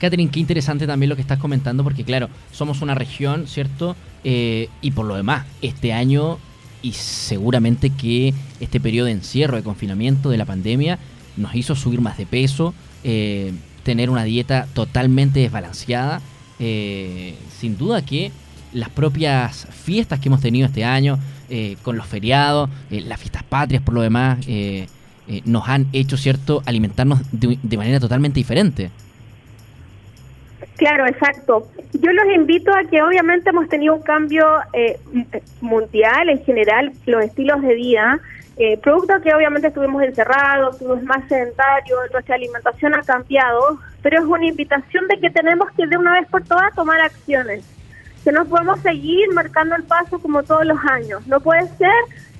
Catherine, 0.00 0.30
qué 0.30 0.40
interesante 0.40 0.86
también 0.86 1.08
lo 1.08 1.16
que 1.16 1.22
estás 1.22 1.38
comentando, 1.38 1.84
porque 1.84 2.04
claro, 2.04 2.28
somos 2.50 2.82
una 2.82 2.96
región, 2.96 3.46
¿cierto? 3.46 3.94
Eh, 4.24 4.68
y 4.80 4.90
por 4.90 5.06
lo 5.06 5.14
demás, 5.14 5.46
este 5.62 5.92
año 5.92 6.38
y 6.82 6.92
seguramente 6.92 7.90
que 7.90 8.34
este 8.60 8.80
periodo 8.80 9.06
de 9.06 9.12
encierro, 9.12 9.56
de 9.56 9.62
confinamiento 9.62 10.28
de 10.28 10.38
la 10.38 10.44
pandemia, 10.44 10.98
nos 11.36 11.54
hizo 11.54 11.76
subir 11.76 12.00
más 12.00 12.18
de 12.18 12.26
peso, 12.26 12.74
eh, 13.04 13.52
tener 13.84 14.10
una 14.10 14.24
dieta 14.24 14.66
totalmente 14.74 15.40
desbalanceada. 15.40 16.20
Eh, 16.58 17.34
sin 17.58 17.76
duda 17.76 18.04
que 18.04 18.30
las 18.72 18.88
propias 18.88 19.66
fiestas 19.70 20.20
que 20.20 20.28
hemos 20.28 20.40
tenido 20.40 20.66
este 20.66 20.84
año, 20.84 21.18
eh, 21.50 21.76
con 21.82 21.96
los 21.96 22.06
feriados, 22.06 22.70
eh, 22.90 23.00
las 23.00 23.20
fiestas 23.20 23.42
patrias 23.42 23.82
por 23.82 23.94
lo 23.94 24.02
demás, 24.02 24.38
eh, 24.48 24.86
eh, 25.28 25.42
nos 25.44 25.68
han 25.68 25.86
hecho, 25.92 26.16
¿cierto?, 26.16 26.62
alimentarnos 26.66 27.20
de, 27.32 27.58
de 27.62 27.76
manera 27.76 28.00
totalmente 28.00 28.40
diferente. 28.40 28.90
Claro, 30.76 31.06
exacto. 31.06 31.68
Yo 31.92 32.12
los 32.12 32.26
invito 32.34 32.72
a 32.72 32.82
que 32.90 33.00
obviamente 33.00 33.50
hemos 33.50 33.68
tenido 33.68 33.94
un 33.94 34.02
cambio 34.02 34.44
eh, 34.72 34.98
mundial 35.60 36.28
en 36.30 36.44
general, 36.44 36.92
los 37.06 37.24
estilos 37.24 37.62
de 37.62 37.74
vida, 37.74 38.20
eh, 38.56 38.78
producto 38.78 39.20
que 39.20 39.34
obviamente 39.34 39.68
estuvimos 39.68 40.02
encerrados, 40.02 40.74
estuvimos 40.74 41.02
más 41.02 41.26
sedentarios, 41.28 42.00
nuestra 42.12 42.36
alimentación 42.36 42.94
ha 42.94 43.02
cambiado, 43.02 43.80
pero 44.00 44.20
es 44.20 44.24
una 44.24 44.46
invitación 44.46 45.08
de 45.08 45.18
que 45.18 45.30
tenemos 45.30 45.68
que 45.76 45.86
de 45.86 45.96
una 45.96 46.12
vez 46.12 46.28
por 46.28 46.44
todas 46.44 46.72
tomar 46.74 47.00
acciones, 47.00 47.64
que 48.22 48.30
no 48.30 48.44
podemos 48.44 48.78
seguir 48.80 49.32
marcando 49.32 49.74
el 49.74 49.82
paso 49.82 50.20
como 50.20 50.44
todos 50.44 50.64
los 50.64 50.78
años. 50.88 51.26
No 51.26 51.40
puede 51.40 51.66
ser 51.76 51.92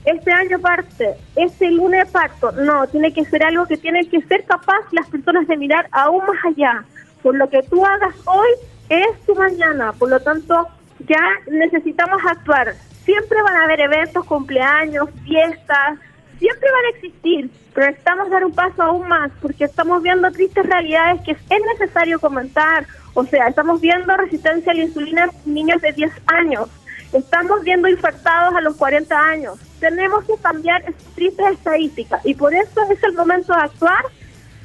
este 0.05 0.31
año 0.31 0.61
parte, 0.61 1.15
este 1.35 1.71
lunes 1.71 2.09
parto, 2.11 2.53
no, 2.53 2.87
tiene 2.87 3.13
que 3.13 3.25
ser 3.25 3.43
algo 3.45 3.67
que 3.67 3.77
tienen 3.77 4.09
que 4.09 4.21
ser 4.23 4.45
capaz 4.45 4.83
las 4.93 5.09
personas 5.09 5.49
de 5.49 5.57
mirar 5.57 5.89
aún 5.91 6.25
más 6.27 6.45
allá. 6.45 6.85
Por 7.23 7.35
lo 7.35 7.49
que 7.49 7.63
tú 7.63 7.85
hagas 7.85 8.15
hoy 8.27 8.49
es 8.89 9.21
tu 9.27 9.35
mañana, 9.35 9.93
por 9.93 10.11
lo 10.11 10.21
tanto 10.21 10.69
ya 11.09 11.21
necesitamos 11.51 12.23
actuar. 12.25 12.75
Siempre 13.05 13.43
van 13.43 13.57
a 13.57 13.65
haber 13.65 13.81
eventos, 13.81 14.25
cumpleaños, 14.25 15.09
fiestas, 15.25 15.99
siempre 16.39 16.71
van 16.71 16.85
a 16.85 16.97
existir, 16.97 17.51
pero 17.73 17.87
necesitamos 17.87 18.31
dar 18.31 18.45
un 18.45 18.53
paso 18.53 18.83
aún 18.83 19.09
más 19.09 19.31
porque 19.41 19.65
estamos 19.65 20.03
viendo 20.03 20.31
tristes 20.31 20.67
realidades 20.67 21.21
que 21.23 21.33
es 21.33 21.63
necesario 21.79 22.19
comentar. 22.19 22.87
O 23.15 23.25
sea, 23.25 23.49
estamos 23.49 23.81
viendo 23.81 24.17
resistencia 24.17 24.73
a 24.73 24.75
la 24.75 24.83
insulina 24.83 25.31
en 25.47 25.55
niños 25.55 25.81
de 25.81 25.93
10 25.93 26.13
años. 26.27 26.69
Estamos 27.13 27.63
viendo 27.63 27.89
infartados 27.89 28.55
a 28.57 28.61
los 28.61 28.77
40 28.77 29.17
años. 29.17 29.59
Tenemos 29.79 30.25
que 30.25 30.35
cambiar 30.43 30.83
esas 30.83 31.15
tristes 31.15 31.47
estadísticas 31.53 32.25
y 32.25 32.35
por 32.35 32.55
eso 32.55 32.81
es 32.91 33.03
el 33.03 33.13
momento 33.13 33.53
de 33.53 33.61
actuar 33.61 34.05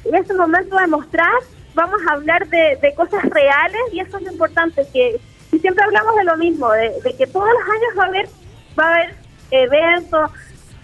y 0.04 0.16
es 0.16 0.28
el 0.28 0.36
momento 0.36 0.76
de 0.76 0.86
mostrar. 0.86 1.40
Vamos 1.74 2.00
a 2.08 2.14
hablar 2.14 2.48
de, 2.48 2.78
de 2.82 2.94
cosas 2.94 3.22
reales 3.24 3.80
y 3.92 4.00
eso 4.00 4.16
es 4.18 4.24
lo 4.24 4.32
importante, 4.32 4.84
que 4.92 5.20
y 5.52 5.58
siempre 5.58 5.84
hablamos 5.84 6.16
de 6.16 6.24
lo 6.24 6.36
mismo, 6.36 6.70
de, 6.72 6.92
de 7.02 7.16
que 7.16 7.26
todos 7.26 7.48
los 7.48 7.62
años 7.62 7.98
va 7.98 8.04
a 8.04 8.06
haber, 8.06 8.28
va 8.78 8.84
a 8.84 8.94
haber 8.94 9.14
eventos, 9.50 10.30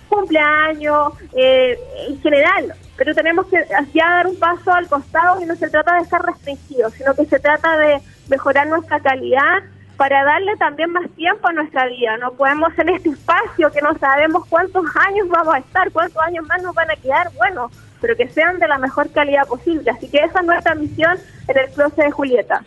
cumpleaños, 0.09 1.13
eh, 1.35 1.79
en 2.09 2.21
general, 2.21 2.75
pero 2.97 3.15
tenemos 3.15 3.47
que 3.47 3.65
ya 3.93 4.09
dar 4.09 4.27
un 4.27 4.39
paso 4.39 4.73
al 4.73 4.89
costado 4.89 5.43
y 5.43 5.47
no 5.47 5.55
se 5.57 5.69
trata 5.69 5.95
de 5.95 6.03
estar 6.03 6.25
restringidos, 6.25 6.95
sino 6.95 7.15
que 7.15 7.27
se 7.27 7.39
trata 7.39 7.77
de 7.79 8.01
mejorar 8.29 8.67
nuestra 8.67 9.01
calidad 9.01 9.63
para 9.97 10.25
darle 10.25 10.57
también 10.57 10.91
más 10.91 11.09
tiempo 11.11 11.49
a 11.49 11.53
nuestra 11.53 11.87
vida. 11.87 12.17
No 12.19 12.33
podemos 12.33 12.77
en 12.79 12.91
este 12.91 13.11
espacio 13.11 13.71
que 13.71 13.81
no 13.81 13.97
sabemos 13.99 14.47
cuántos 14.49 14.85
años 14.97 15.29
vamos 15.29 15.55
a 15.55 15.59
estar, 15.59 15.91
cuántos 15.91 16.23
años 16.23 16.47
más 16.47 16.63
nos 16.63 16.75
van 16.75 16.91
a 16.91 16.97
quedar, 16.97 17.31
bueno, 17.37 17.71
pero 18.01 18.17
que 18.17 18.29
sean 18.29 18.59
de 18.59 18.69
la 18.69 18.79
mejor 18.79 19.11
calidad 19.11 19.47
posible. 19.47 19.91
Así 19.91 20.09
que 20.09 20.19
esa 20.19 20.41
es 20.41 20.47
nuestra 20.47 20.75
misión 20.75 21.19
en 21.49 21.59
el 21.59 21.71
closet 21.71 22.05
de 22.05 22.11
Julieta. 22.11 22.63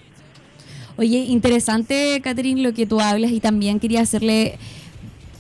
Oye, 1.00 1.20
interesante, 1.20 2.20
Catherine, 2.22 2.62
lo 2.62 2.74
que 2.74 2.86
tú 2.86 3.00
hablas 3.00 3.32
y 3.32 3.40
también 3.40 3.80
quería 3.80 4.02
hacerle... 4.02 4.58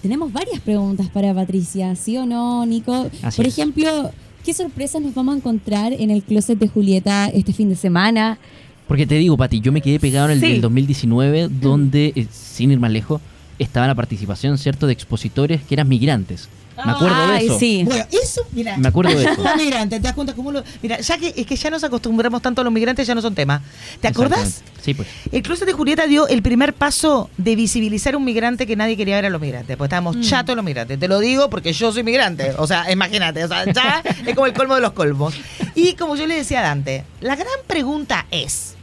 Tenemos 0.01 0.31
varias 0.31 0.61
preguntas 0.61 1.09
para 1.09 1.33
Patricia, 1.33 1.93
¿sí 1.97 2.15
o 2.15 2.25
no, 2.25 2.65
Nico? 2.65 3.09
Así 3.21 3.35
Por 3.35 3.45
es. 3.47 3.57
ejemplo, 3.57 4.11
¿qué 4.45 4.53
sorpresas 4.53 5.01
nos 5.01 5.13
vamos 5.13 5.35
a 5.35 5.37
encontrar 5.39 5.91
en 5.91 6.11
el 6.11 6.23
closet 6.23 6.57
de 6.57 6.69
Julieta 6.69 7.27
este 7.27 7.51
fin 7.51 7.67
de 7.67 7.75
semana? 7.75 8.39
Porque 8.87 9.05
te 9.05 9.15
digo, 9.15 9.35
Pati, 9.35 9.59
yo 9.59 9.73
me 9.73 9.81
quedé 9.81 9.99
pegado 9.99 10.27
en 10.27 10.31
el 10.31 10.39
Sí. 10.39 10.47
del 10.53 10.61
2019, 10.61 11.49
donde, 11.49 12.13
eh, 12.15 12.25
sin 12.31 12.71
ir 12.71 12.79
más 12.79 12.91
lejos, 12.91 13.19
estaba 13.59 13.85
la 13.87 13.95
participación, 13.95 14.57
¿cierto?, 14.57 14.87
de 14.87 14.93
expositores 14.93 15.61
que 15.63 15.75
eran 15.75 15.89
migrantes. 15.89 16.47
Me 16.85 16.91
acuerdo 16.91 17.27
de 17.27 17.37
eso. 17.45 17.59
sí. 17.59 17.83
Bueno, 17.85 18.05
eso, 18.11 18.41
mira. 18.51 18.77
Me 18.77 18.87
acuerdo 18.87 19.15
de 19.17 19.23
eso. 19.23 19.43
Migrante, 19.57 19.97
¿te 19.97 20.03
das 20.03 20.13
cuenta 20.13 20.33
cómo 20.33 20.51
lo.? 20.51 20.63
Mira, 20.81 20.99
ya 20.99 21.17
que 21.17 21.33
es 21.35 21.45
que 21.45 21.55
ya 21.55 21.69
nos 21.69 21.83
acostumbramos 21.83 22.41
tanto 22.41 22.61
a 22.61 22.63
los 22.63 22.71
migrantes, 22.73 23.05
ya 23.07 23.15
no 23.15 23.21
son 23.21 23.35
tema. 23.35 23.61
¿Te 24.01 24.07
acordás? 24.07 24.61
Sí, 24.81 24.93
pues. 24.93 25.07
El 25.31 25.41
Closet 25.43 25.67
de 25.67 25.73
Julieta 25.73 26.07
dio 26.07 26.27
el 26.27 26.41
primer 26.41 26.73
paso 26.73 27.29
de 27.37 27.55
visibilizar 27.55 28.15
un 28.15 28.23
migrante 28.23 28.65
que 28.65 28.75
nadie 28.75 28.95
quería 28.97 29.15
ver 29.15 29.25
a 29.25 29.29
los 29.29 29.41
migrantes. 29.41 29.75
Pues 29.77 29.87
estábamos 29.87 30.15
Mm. 30.17 30.21
chatos 30.21 30.55
los 30.55 30.63
migrantes. 30.65 30.99
Te 30.99 31.07
lo 31.07 31.19
digo 31.19 31.49
porque 31.49 31.73
yo 31.73 31.91
soy 31.91 32.03
migrante. 32.03 32.53
O 32.57 32.65
sea, 32.67 32.91
imagínate. 32.91 33.43
O 33.43 33.47
sea, 33.47 33.65
ya 33.71 34.01
es 34.25 34.35
como 34.35 34.45
el 34.47 34.53
colmo 34.53 34.75
de 34.75 34.81
los 34.81 34.93
colmos. 34.93 35.33
Y 35.75 35.93
como 35.93 36.15
yo 36.15 36.25
le 36.27 36.35
decía 36.35 36.59
a 36.59 36.63
Dante, 36.63 37.03
la 37.21 37.35
gran 37.35 37.47
pregunta 37.67 38.25
es. 38.31 38.75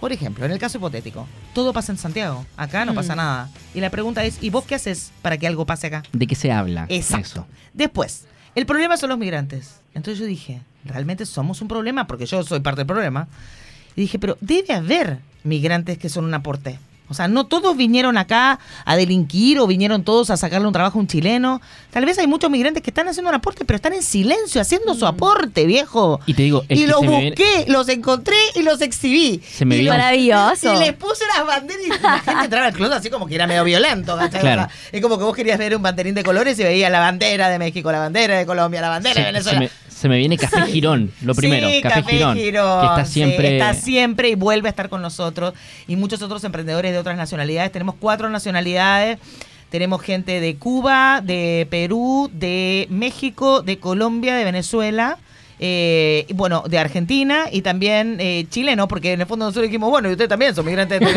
Por 0.00 0.12
ejemplo, 0.12 0.44
en 0.44 0.52
el 0.52 0.58
caso 0.58 0.78
hipotético, 0.78 1.26
todo 1.54 1.72
pasa 1.72 1.92
en 1.92 1.98
Santiago. 1.98 2.44
Acá 2.56 2.84
no 2.84 2.92
Mm. 2.92 2.96
pasa 2.96 3.16
nada. 3.16 3.48
Y 3.74 3.80
la 3.80 3.90
pregunta 3.90 4.24
es, 4.24 4.38
¿y 4.42 4.50
vos 4.50 4.64
qué 4.64 4.74
haces 4.74 5.12
para 5.22 5.36
que 5.38 5.46
algo 5.46 5.66
pase 5.66 5.86
acá? 5.88 6.02
¿De 6.12 6.26
qué 6.26 6.34
se 6.34 6.52
habla? 6.52 6.86
Exacto. 6.88 7.26
Eso. 7.26 7.46
Después, 7.74 8.24
el 8.54 8.66
problema 8.66 8.96
son 8.96 9.10
los 9.10 9.18
migrantes. 9.18 9.76
Entonces 9.94 10.18
yo 10.20 10.26
dije, 10.26 10.60
realmente 10.84 11.26
somos 11.26 11.60
un 11.62 11.68
problema 11.68 12.06
porque 12.06 12.26
yo 12.26 12.42
soy 12.42 12.60
parte 12.60 12.80
del 12.80 12.86
problema. 12.86 13.28
Y 13.96 14.02
dije, 14.02 14.18
pero 14.18 14.36
debe 14.40 14.74
haber 14.74 15.18
migrantes 15.44 15.98
que 15.98 16.08
son 16.08 16.24
un 16.24 16.34
aporte. 16.34 16.78
O 17.08 17.14
sea, 17.14 17.26
no 17.28 17.46
todos 17.46 17.76
vinieron 17.76 18.18
acá 18.18 18.58
a 18.84 18.96
delinquir 18.96 19.58
o 19.60 19.66
vinieron 19.66 20.02
todos 20.04 20.30
a 20.30 20.36
sacarle 20.36 20.66
un 20.66 20.72
trabajo 20.72 20.98
a 20.98 21.00
un 21.00 21.06
chileno. 21.08 21.60
Tal 21.90 22.04
vez 22.04 22.18
hay 22.18 22.26
muchos 22.26 22.50
migrantes 22.50 22.82
que 22.82 22.90
están 22.90 23.08
haciendo 23.08 23.30
un 23.30 23.34
aporte, 23.34 23.64
pero 23.64 23.76
están 23.76 23.92
en 23.94 24.02
silencio 24.02 24.60
haciendo 24.60 24.94
su 24.94 25.06
aporte, 25.06 25.64
viejo. 25.66 26.20
Y 26.26 26.34
te 26.34 26.42
digo, 26.42 26.64
el 26.68 26.78
Y 26.78 26.80
que 26.82 26.86
los 26.88 27.00
se 27.00 27.06
me 27.06 27.20
viene- 27.20 27.30
busqué, 27.36 27.64
los 27.70 27.88
encontré 27.88 28.36
y 28.54 28.62
los 28.62 28.80
exhibí. 28.80 29.42
Se 29.48 29.64
me 29.64 29.76
Y 29.76 29.80
viene- 29.80 29.96
los- 29.96 29.98
Maravilloso. 30.04 30.74
y 30.74 30.78
les 30.78 30.92
puse 30.94 31.24
las 31.36 31.46
banderas 31.46 31.82
y 31.86 31.88
la 32.02 32.18
gente 32.20 32.44
entraba 32.44 32.66
al 32.66 32.72
closet 32.74 32.96
así 32.98 33.10
como 33.10 33.26
que 33.26 33.34
era 33.34 33.46
medio 33.46 33.64
violento. 33.64 34.16
Claro. 34.16 34.62
O 34.62 34.64
sea, 34.66 34.70
es 34.92 35.00
como 35.02 35.16
que 35.18 35.24
vos 35.24 35.34
querías 35.34 35.58
ver 35.58 35.74
un 35.74 35.82
banderín 35.82 36.14
de 36.14 36.22
colores 36.22 36.58
y 36.58 36.62
veías 36.62 36.90
la 36.92 37.00
bandera 37.00 37.48
de 37.48 37.58
México, 37.58 37.90
la 37.90 38.00
bandera 38.00 38.36
de 38.38 38.44
Colombia, 38.46 38.80
la 38.80 38.88
bandera 38.90 39.14
de 39.14 39.20
Se, 39.20 39.32
Venezuela. 39.32 39.70
Se 39.98 40.08
me 40.08 40.16
viene 40.16 40.38
Café 40.38 40.62
Girón, 40.72 41.10
lo 41.22 41.34
primero. 41.34 41.68
Sí, 41.68 41.82
Café, 41.82 42.02
Girón, 42.02 42.36
Que 42.36 42.48
está 42.48 43.04
sí, 43.04 43.12
siempre. 43.12 43.58
está 43.58 43.74
siempre 43.74 44.28
y 44.28 44.34
vuelve 44.36 44.68
a 44.68 44.70
estar 44.70 44.88
con 44.88 45.02
nosotros. 45.02 45.54
Y 45.88 45.96
muchos 45.96 46.22
otros 46.22 46.44
emprendedores 46.44 46.92
de 46.92 46.98
otras 46.98 47.16
nacionalidades. 47.16 47.72
Tenemos 47.72 47.96
cuatro 47.98 48.30
nacionalidades. 48.30 49.18
Tenemos 49.70 50.00
gente 50.00 50.40
de 50.40 50.56
Cuba, 50.56 51.20
de 51.22 51.66
Perú, 51.68 52.30
de 52.32 52.86
México, 52.90 53.60
de 53.62 53.78
Colombia, 53.78 54.36
de 54.36 54.44
Venezuela. 54.44 55.18
Eh, 55.60 56.24
y 56.28 56.32
bueno, 56.34 56.62
de 56.68 56.78
Argentina 56.78 57.46
y 57.50 57.62
también 57.62 58.16
eh, 58.20 58.46
chileno, 58.50 58.86
porque 58.88 59.12
en 59.12 59.20
el 59.20 59.26
fondo 59.26 59.44
nosotros 59.46 59.64
dijimos, 59.64 59.90
bueno, 59.90 60.08
y 60.08 60.12
ustedes 60.12 60.28
también 60.28 60.54
son 60.54 60.64
migrantes 60.66 61.00
en 61.02 61.08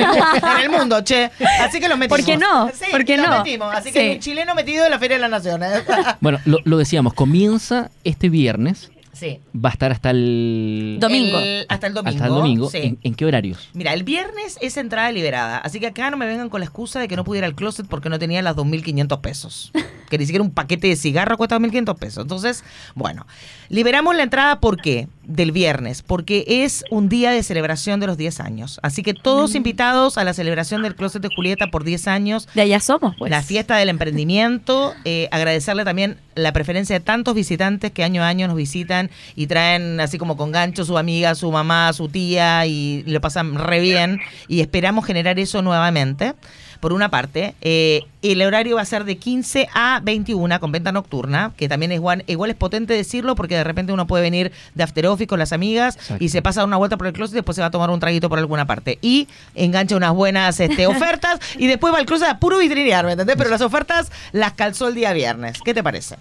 el 0.64 0.70
mundo, 0.70 1.02
che. 1.02 1.30
Así 1.60 1.80
que 1.80 1.88
los 1.90 1.98
metimos. 1.98 2.20
¿Por 2.20 2.26
qué 2.26 2.38
no? 2.38 2.70
Sí, 2.70 2.86
¿Por 2.92 3.06
qué 3.06 3.18
los 3.18 3.30
no? 3.30 3.38
metimos. 3.40 3.74
Así 3.74 3.90
Sí. 3.90 3.94
que 3.94 4.00
hay 4.00 4.10
un 4.16 4.20
chileno 4.20 4.56
metido 4.56 4.86
en 4.86 4.92
la 4.92 5.00
Feria 5.00 5.18
de 5.18 5.22
las 5.22 5.32
Naciones. 5.32 5.84
Bueno, 6.22 6.40
lo, 6.46 6.60
lo 6.64 6.78
decíamos, 6.78 7.14
comienza 7.14 7.90
este 8.04 8.30
viernes, 8.30 8.92
sí. 9.14 9.40
va 9.56 9.70
a 9.70 9.72
estar 9.74 9.92
hasta 9.92 10.10
el. 10.12 10.98
Domingo. 11.00 11.40
El- 11.40 11.66
hasta 11.70 11.88
el 11.88 11.94
domingo. 11.94 12.16
Hasta 12.16 12.28
el 12.28 12.34
domingo. 12.34 12.70
sí. 12.70 12.78
¿En, 12.80 13.00
en 13.04 13.14
qué 13.16 13.26
horarios? 13.26 13.70
Mira, 13.74 13.94
el 13.94 14.04
viernes 14.04 14.58
es 14.62 14.78
entrada 14.78 15.12
liberada, 15.12 15.58
así 15.60 15.80
que 15.80 15.88
acá 15.88 16.10
no 16.12 16.18
me 16.18 16.26
vengan 16.26 16.50
con 16.50 16.60
la 16.62 16.66
excusa 16.66 17.00
de 17.00 17.08
que 17.08 17.16
no 17.16 17.24
pudiera 17.24 17.48
ir 17.48 17.52
al 17.52 17.56
closet 17.56 17.86
porque 17.88 18.10
no 18.10 18.20
tenía 18.20 18.42
las 18.42 18.56
2.500 18.56 19.22
pesos. 19.22 19.72
Que 20.12 20.18
ni 20.18 20.26
siquiera 20.26 20.44
un 20.44 20.52
paquete 20.52 20.88
de 20.88 20.96
cigarro 20.98 21.38
cuesta 21.38 21.58
2.500 21.58 21.98
pesos. 21.98 22.22
Entonces, 22.24 22.64
bueno, 22.94 23.26
liberamos 23.70 24.16
la 24.16 24.24
entrada 24.24 24.60
¿por 24.60 24.78
qué? 24.78 25.08
Del 25.24 25.54
viernes, 25.54 26.02
porque 26.02 26.44
es 26.46 26.84
un 26.92 27.08
día 27.08 27.32
de 27.32 27.42
celebración 27.42 28.02
de 28.02 28.08
los 28.08 28.18
10 28.18 28.42
años. 28.42 28.80
Así 28.84 29.04
que 29.04 29.14
todos 29.14 29.56
invitados 29.56 30.18
a 30.18 30.26
la 30.26 30.34
celebración 30.34 30.84
del 30.84 30.96
closet 30.96 31.22
de 31.22 31.30
Julieta 31.34 31.68
por 31.68 31.86
10 31.86 32.08
años. 32.08 32.50
De 32.54 32.62
allá 32.62 32.82
somos, 32.82 33.16
pues. 33.18 33.32
La 33.32 33.42
fiesta 33.42 33.78
del 33.78 33.88
emprendimiento, 33.88 34.94
eh, 35.06 35.30
agradecerle 35.32 35.86
también 35.86 36.18
la 36.36 36.52
preferencia 36.52 36.98
de 36.98 37.00
tantos 37.00 37.34
visitantes 37.34 37.92
que 37.92 38.04
año 38.04 38.24
a 38.24 38.28
año 38.28 38.48
nos 38.48 38.58
visitan 38.58 39.10
y 39.36 39.48
traen 39.48 40.00
así 40.00 40.18
como 40.18 40.36
con 40.38 40.52
gancho 40.52 40.84
su 40.86 40.98
amiga, 40.98 41.36
su 41.36 41.52
mamá, 41.52 41.94
su 41.94 42.10
tía 42.10 42.66
y 42.66 43.04
lo 43.08 43.22
pasan 43.22 43.56
re 43.56 43.80
bien 43.80 44.20
y 44.48 44.62
esperamos 44.62 45.06
generar 45.06 45.40
eso 45.40 45.62
nuevamente. 45.62 46.34
Por 46.82 46.92
una 46.92 47.10
parte. 47.10 47.56
Eh, 47.62 48.04
el 48.22 48.42
horario 48.42 48.76
va 48.76 48.82
a 48.82 48.86
ser 48.86 49.06
de 49.06 49.18
15 49.18 49.70
a 49.74 50.02
21 50.04 50.60
con 50.60 50.72
venta 50.72 50.92
nocturna, 50.92 51.54
que 51.56 51.70
también 51.70 51.92
es 51.94 51.98
igual, 51.98 52.26
igual 52.28 52.50
es 52.50 52.58
potente 52.58 52.94
decirlo 52.94 53.36
porque 53.36 53.56
de 53.56 53.64
repente 53.64 53.94
uno 53.94 54.08
puede 54.08 54.24
venir 54.24 54.52
de 54.76 54.84
after 54.84 55.08
office 55.08 55.28
con 55.28 55.40
las 55.40 55.54
amigas 55.54 55.96
Exacto. 55.96 56.24
y 56.24 56.30
se 56.30 56.42
pasa 56.42 56.66
una 56.66 56.78
vuelta 56.78 56.98
por 56.98 57.08
el 57.08 57.14
closet 57.14 57.36
y 57.36 57.38
después 57.38 57.56
se 57.56 57.62
va 57.62 57.68
a 57.68 57.72
tomar 57.72 57.90
un 57.90 58.00
traguito 58.00 58.28
por 58.28 58.40
alguna 58.40 58.66
parte. 58.66 59.00
Y 59.02 59.30
engancha 59.56 59.96
unas 59.96 60.14
buenas 60.14 60.60
este, 60.60 60.88
ofertas 60.88 61.40
y 61.58 61.68
después 61.68 61.94
va 61.94 62.00
al 62.00 62.06
closet 62.06 62.28
a 62.28 62.40
puro 62.40 62.58
vitrinear, 62.58 63.06
¿me 63.06 63.14
entendés? 63.14 63.38
Pero 63.38 63.50
las 63.50 63.62
ofertas 63.62 64.12
las 64.34 64.54
calzó 64.54 64.90
el 64.90 64.96
día 64.96 65.14
viernes. 65.14 65.60
¿Qué 65.64 65.74
te 65.74 65.84
parece? 65.84 66.18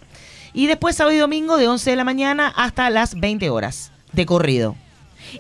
Y 0.52 0.66
después 0.66 0.96
sábado 0.96 1.16
y 1.16 1.18
domingo 1.18 1.56
de 1.56 1.68
11 1.68 1.90
de 1.90 1.96
la 1.96 2.04
mañana 2.04 2.52
hasta 2.54 2.90
las 2.90 3.18
20 3.18 3.50
horas 3.50 3.92
de 4.12 4.26
corrido. 4.26 4.76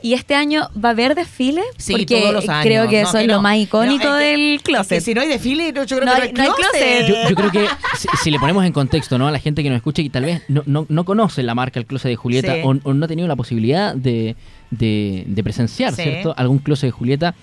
¿Y 0.02 0.14
este 0.14 0.34
año 0.34 0.68
va 0.82 0.90
a 0.90 0.92
haber 0.92 1.14
desfile? 1.14 1.62
Sí, 1.76 1.92
Porque 1.92 2.06
todos 2.20 2.32
los 2.34 2.48
años. 2.48 2.64
creo 2.64 2.88
que 2.88 3.02
No, 3.02 3.08
eso 3.08 3.18
es 3.18 3.26
no. 3.26 3.34
lo 3.34 3.42
más 3.42 3.56
icónico 3.58 4.04
No, 4.04 4.16
es 4.18 4.22
que- 4.24 4.30
del 4.30 4.40
es 4.56 4.62
que 4.62 4.72
closet. 4.72 5.00
si 5.02 5.14
no 5.14 5.20
hay 5.20 5.28
desfile, 5.28 5.72
no, 5.72 5.84
yo 5.84 5.96
creo 5.98 6.08
No 6.08 6.14
que 6.16 6.22
hay- 6.22 6.32
no 6.32 6.42
hay 6.42 6.48
hay 6.48 6.54
closet. 6.54 7.06
closet. 7.06 7.08
Yo, 7.08 7.28
yo 7.30 7.34
creo 7.36 7.50
que 7.50 7.66
si, 7.98 8.08
si 8.22 8.30
le 8.30 8.38
ponemos 8.38 8.64
en 8.64 8.72
contexto 8.72 9.18
¿no? 9.18 9.26
a 9.28 9.30
la 9.30 9.38
gente 9.38 9.62
que 9.62 9.68
nos 9.70 9.76
escucha 9.76 10.02
y 10.02 10.08
tal 10.10 10.24
vez 10.24 10.42
no, 10.48 10.62
no, 10.66 10.86
no 10.88 11.04
conoce 11.04 11.42
la 11.42 11.54
marca 11.54 11.78
El 11.80 11.86
Closet 11.86 12.10
de 12.10 12.16
Julieta 12.16 12.54
Sí. 12.54 12.60
o, 12.64 12.68
o 12.82 12.94
no 12.94 13.04
ha 13.04 13.08
tenido 13.08 13.26
la 13.28 13.36
posibilidad 13.36 13.94
de, 13.94 14.36
de- 14.70 15.24
de 15.26 15.42
presenciar, 15.42 15.94
Sí. 15.94 16.02
¿cierto? 16.02 16.34
Algún 16.36 16.58
Closet 16.58 16.88
de 16.88 16.92
Julieta. 16.92 17.34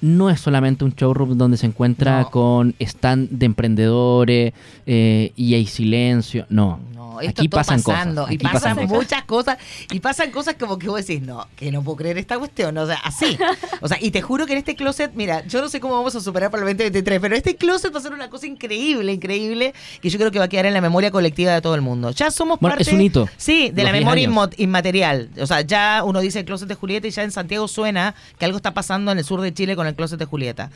No 0.00 0.30
es 0.30 0.38
solamente 0.40 0.84
un 0.84 0.92
showroom 0.94 1.36
donde 1.36 1.56
se 1.56 1.66
encuentra 1.66 2.20
No. 2.20 2.30
con 2.30 2.74
stand 2.78 3.30
de 3.30 3.46
emprendedores 3.46 4.52
eh, 4.86 5.32
y 5.34 5.54
hay 5.54 5.66
silencio. 5.66 6.46
No. 6.48 6.78
No, 7.18 7.28
esto 7.28 7.40
Aquí 7.42 7.48
pasan 7.48 7.82
pasando 7.82 8.22
cosas. 8.22 8.34
y 8.34 8.38
pasan, 8.38 8.86
muchas 8.86 9.24
cosas 9.24 9.58
y 9.90 10.00
pasan 10.00 10.30
cosas 10.30 10.54
como 10.58 10.78
que 10.78 10.88
vos 10.88 11.04
decís, 11.06 11.22
no, 11.22 11.46
que 11.56 11.70
no 11.72 11.82
puedo 11.82 11.96
creer 11.96 12.18
esta 12.18 12.38
cuestión, 12.38 12.76
o 12.78 12.86
sea, 12.86 12.96
así. 13.04 13.36
O 13.80 13.88
sea, 13.88 13.98
y 14.00 14.10
te 14.10 14.22
juro 14.22 14.46
que 14.46 14.52
en 14.52 14.58
este 14.58 14.74
closet, 14.76 15.12
mira, 15.14 15.44
yo 15.46 15.60
no 15.60 15.68
sé 15.68 15.80
cómo 15.80 15.94
vamos 15.94 16.14
a 16.14 16.20
superar 16.20 16.50
para 16.50 16.62
el 16.62 16.68
2023, 16.68 17.20
pero 17.20 17.36
este 17.36 17.56
closet 17.56 17.94
va 17.94 17.98
a 17.98 18.02
ser 18.02 18.12
una 18.12 18.30
cosa 18.30 18.46
increíble, 18.46 19.12
increíble, 19.12 19.74
que 20.00 20.10
yo 20.10 20.18
creo 20.18 20.30
que 20.30 20.38
va 20.38 20.46
a 20.46 20.48
quedar 20.48 20.66
en 20.66 20.74
la 20.74 20.80
memoria 20.80 21.10
colectiva 21.10 21.52
de 21.52 21.60
todo 21.60 21.74
el 21.74 21.80
mundo. 21.80 22.10
Ya 22.10 22.30
somos 22.30 22.58
Bueno, 22.60 22.76
parte 22.76 22.82
es 22.90 22.92
un 22.94 23.00
hito. 23.00 23.28
Sí, 23.36 23.70
de 23.72 23.84
la 23.84 23.92
10 23.92 24.02
memoria 24.04 24.28
inmo- 24.28 24.54
inmaterial. 24.56 25.30
O 25.40 25.46
sea, 25.46 25.60
ya 25.62 26.02
uno 26.04 26.20
dice 26.20 26.40
el 26.40 26.44
closet 26.44 26.68
de 26.68 26.74
Julieta 26.74 27.06
y 27.06 27.10
ya 27.10 27.22
en 27.22 27.30
Santiago 27.32 27.68
suena 27.68 28.14
que 28.38 28.44
algo 28.44 28.56
está 28.56 28.74
pasando 28.74 29.10
en 29.12 29.18
el 29.18 29.24
sur 29.24 29.40
de 29.40 29.52
Chile 29.52 29.76
con 29.76 29.86
el 29.86 29.94
closet 29.94 30.18
de 30.18 30.24
Julieta. 30.24 30.70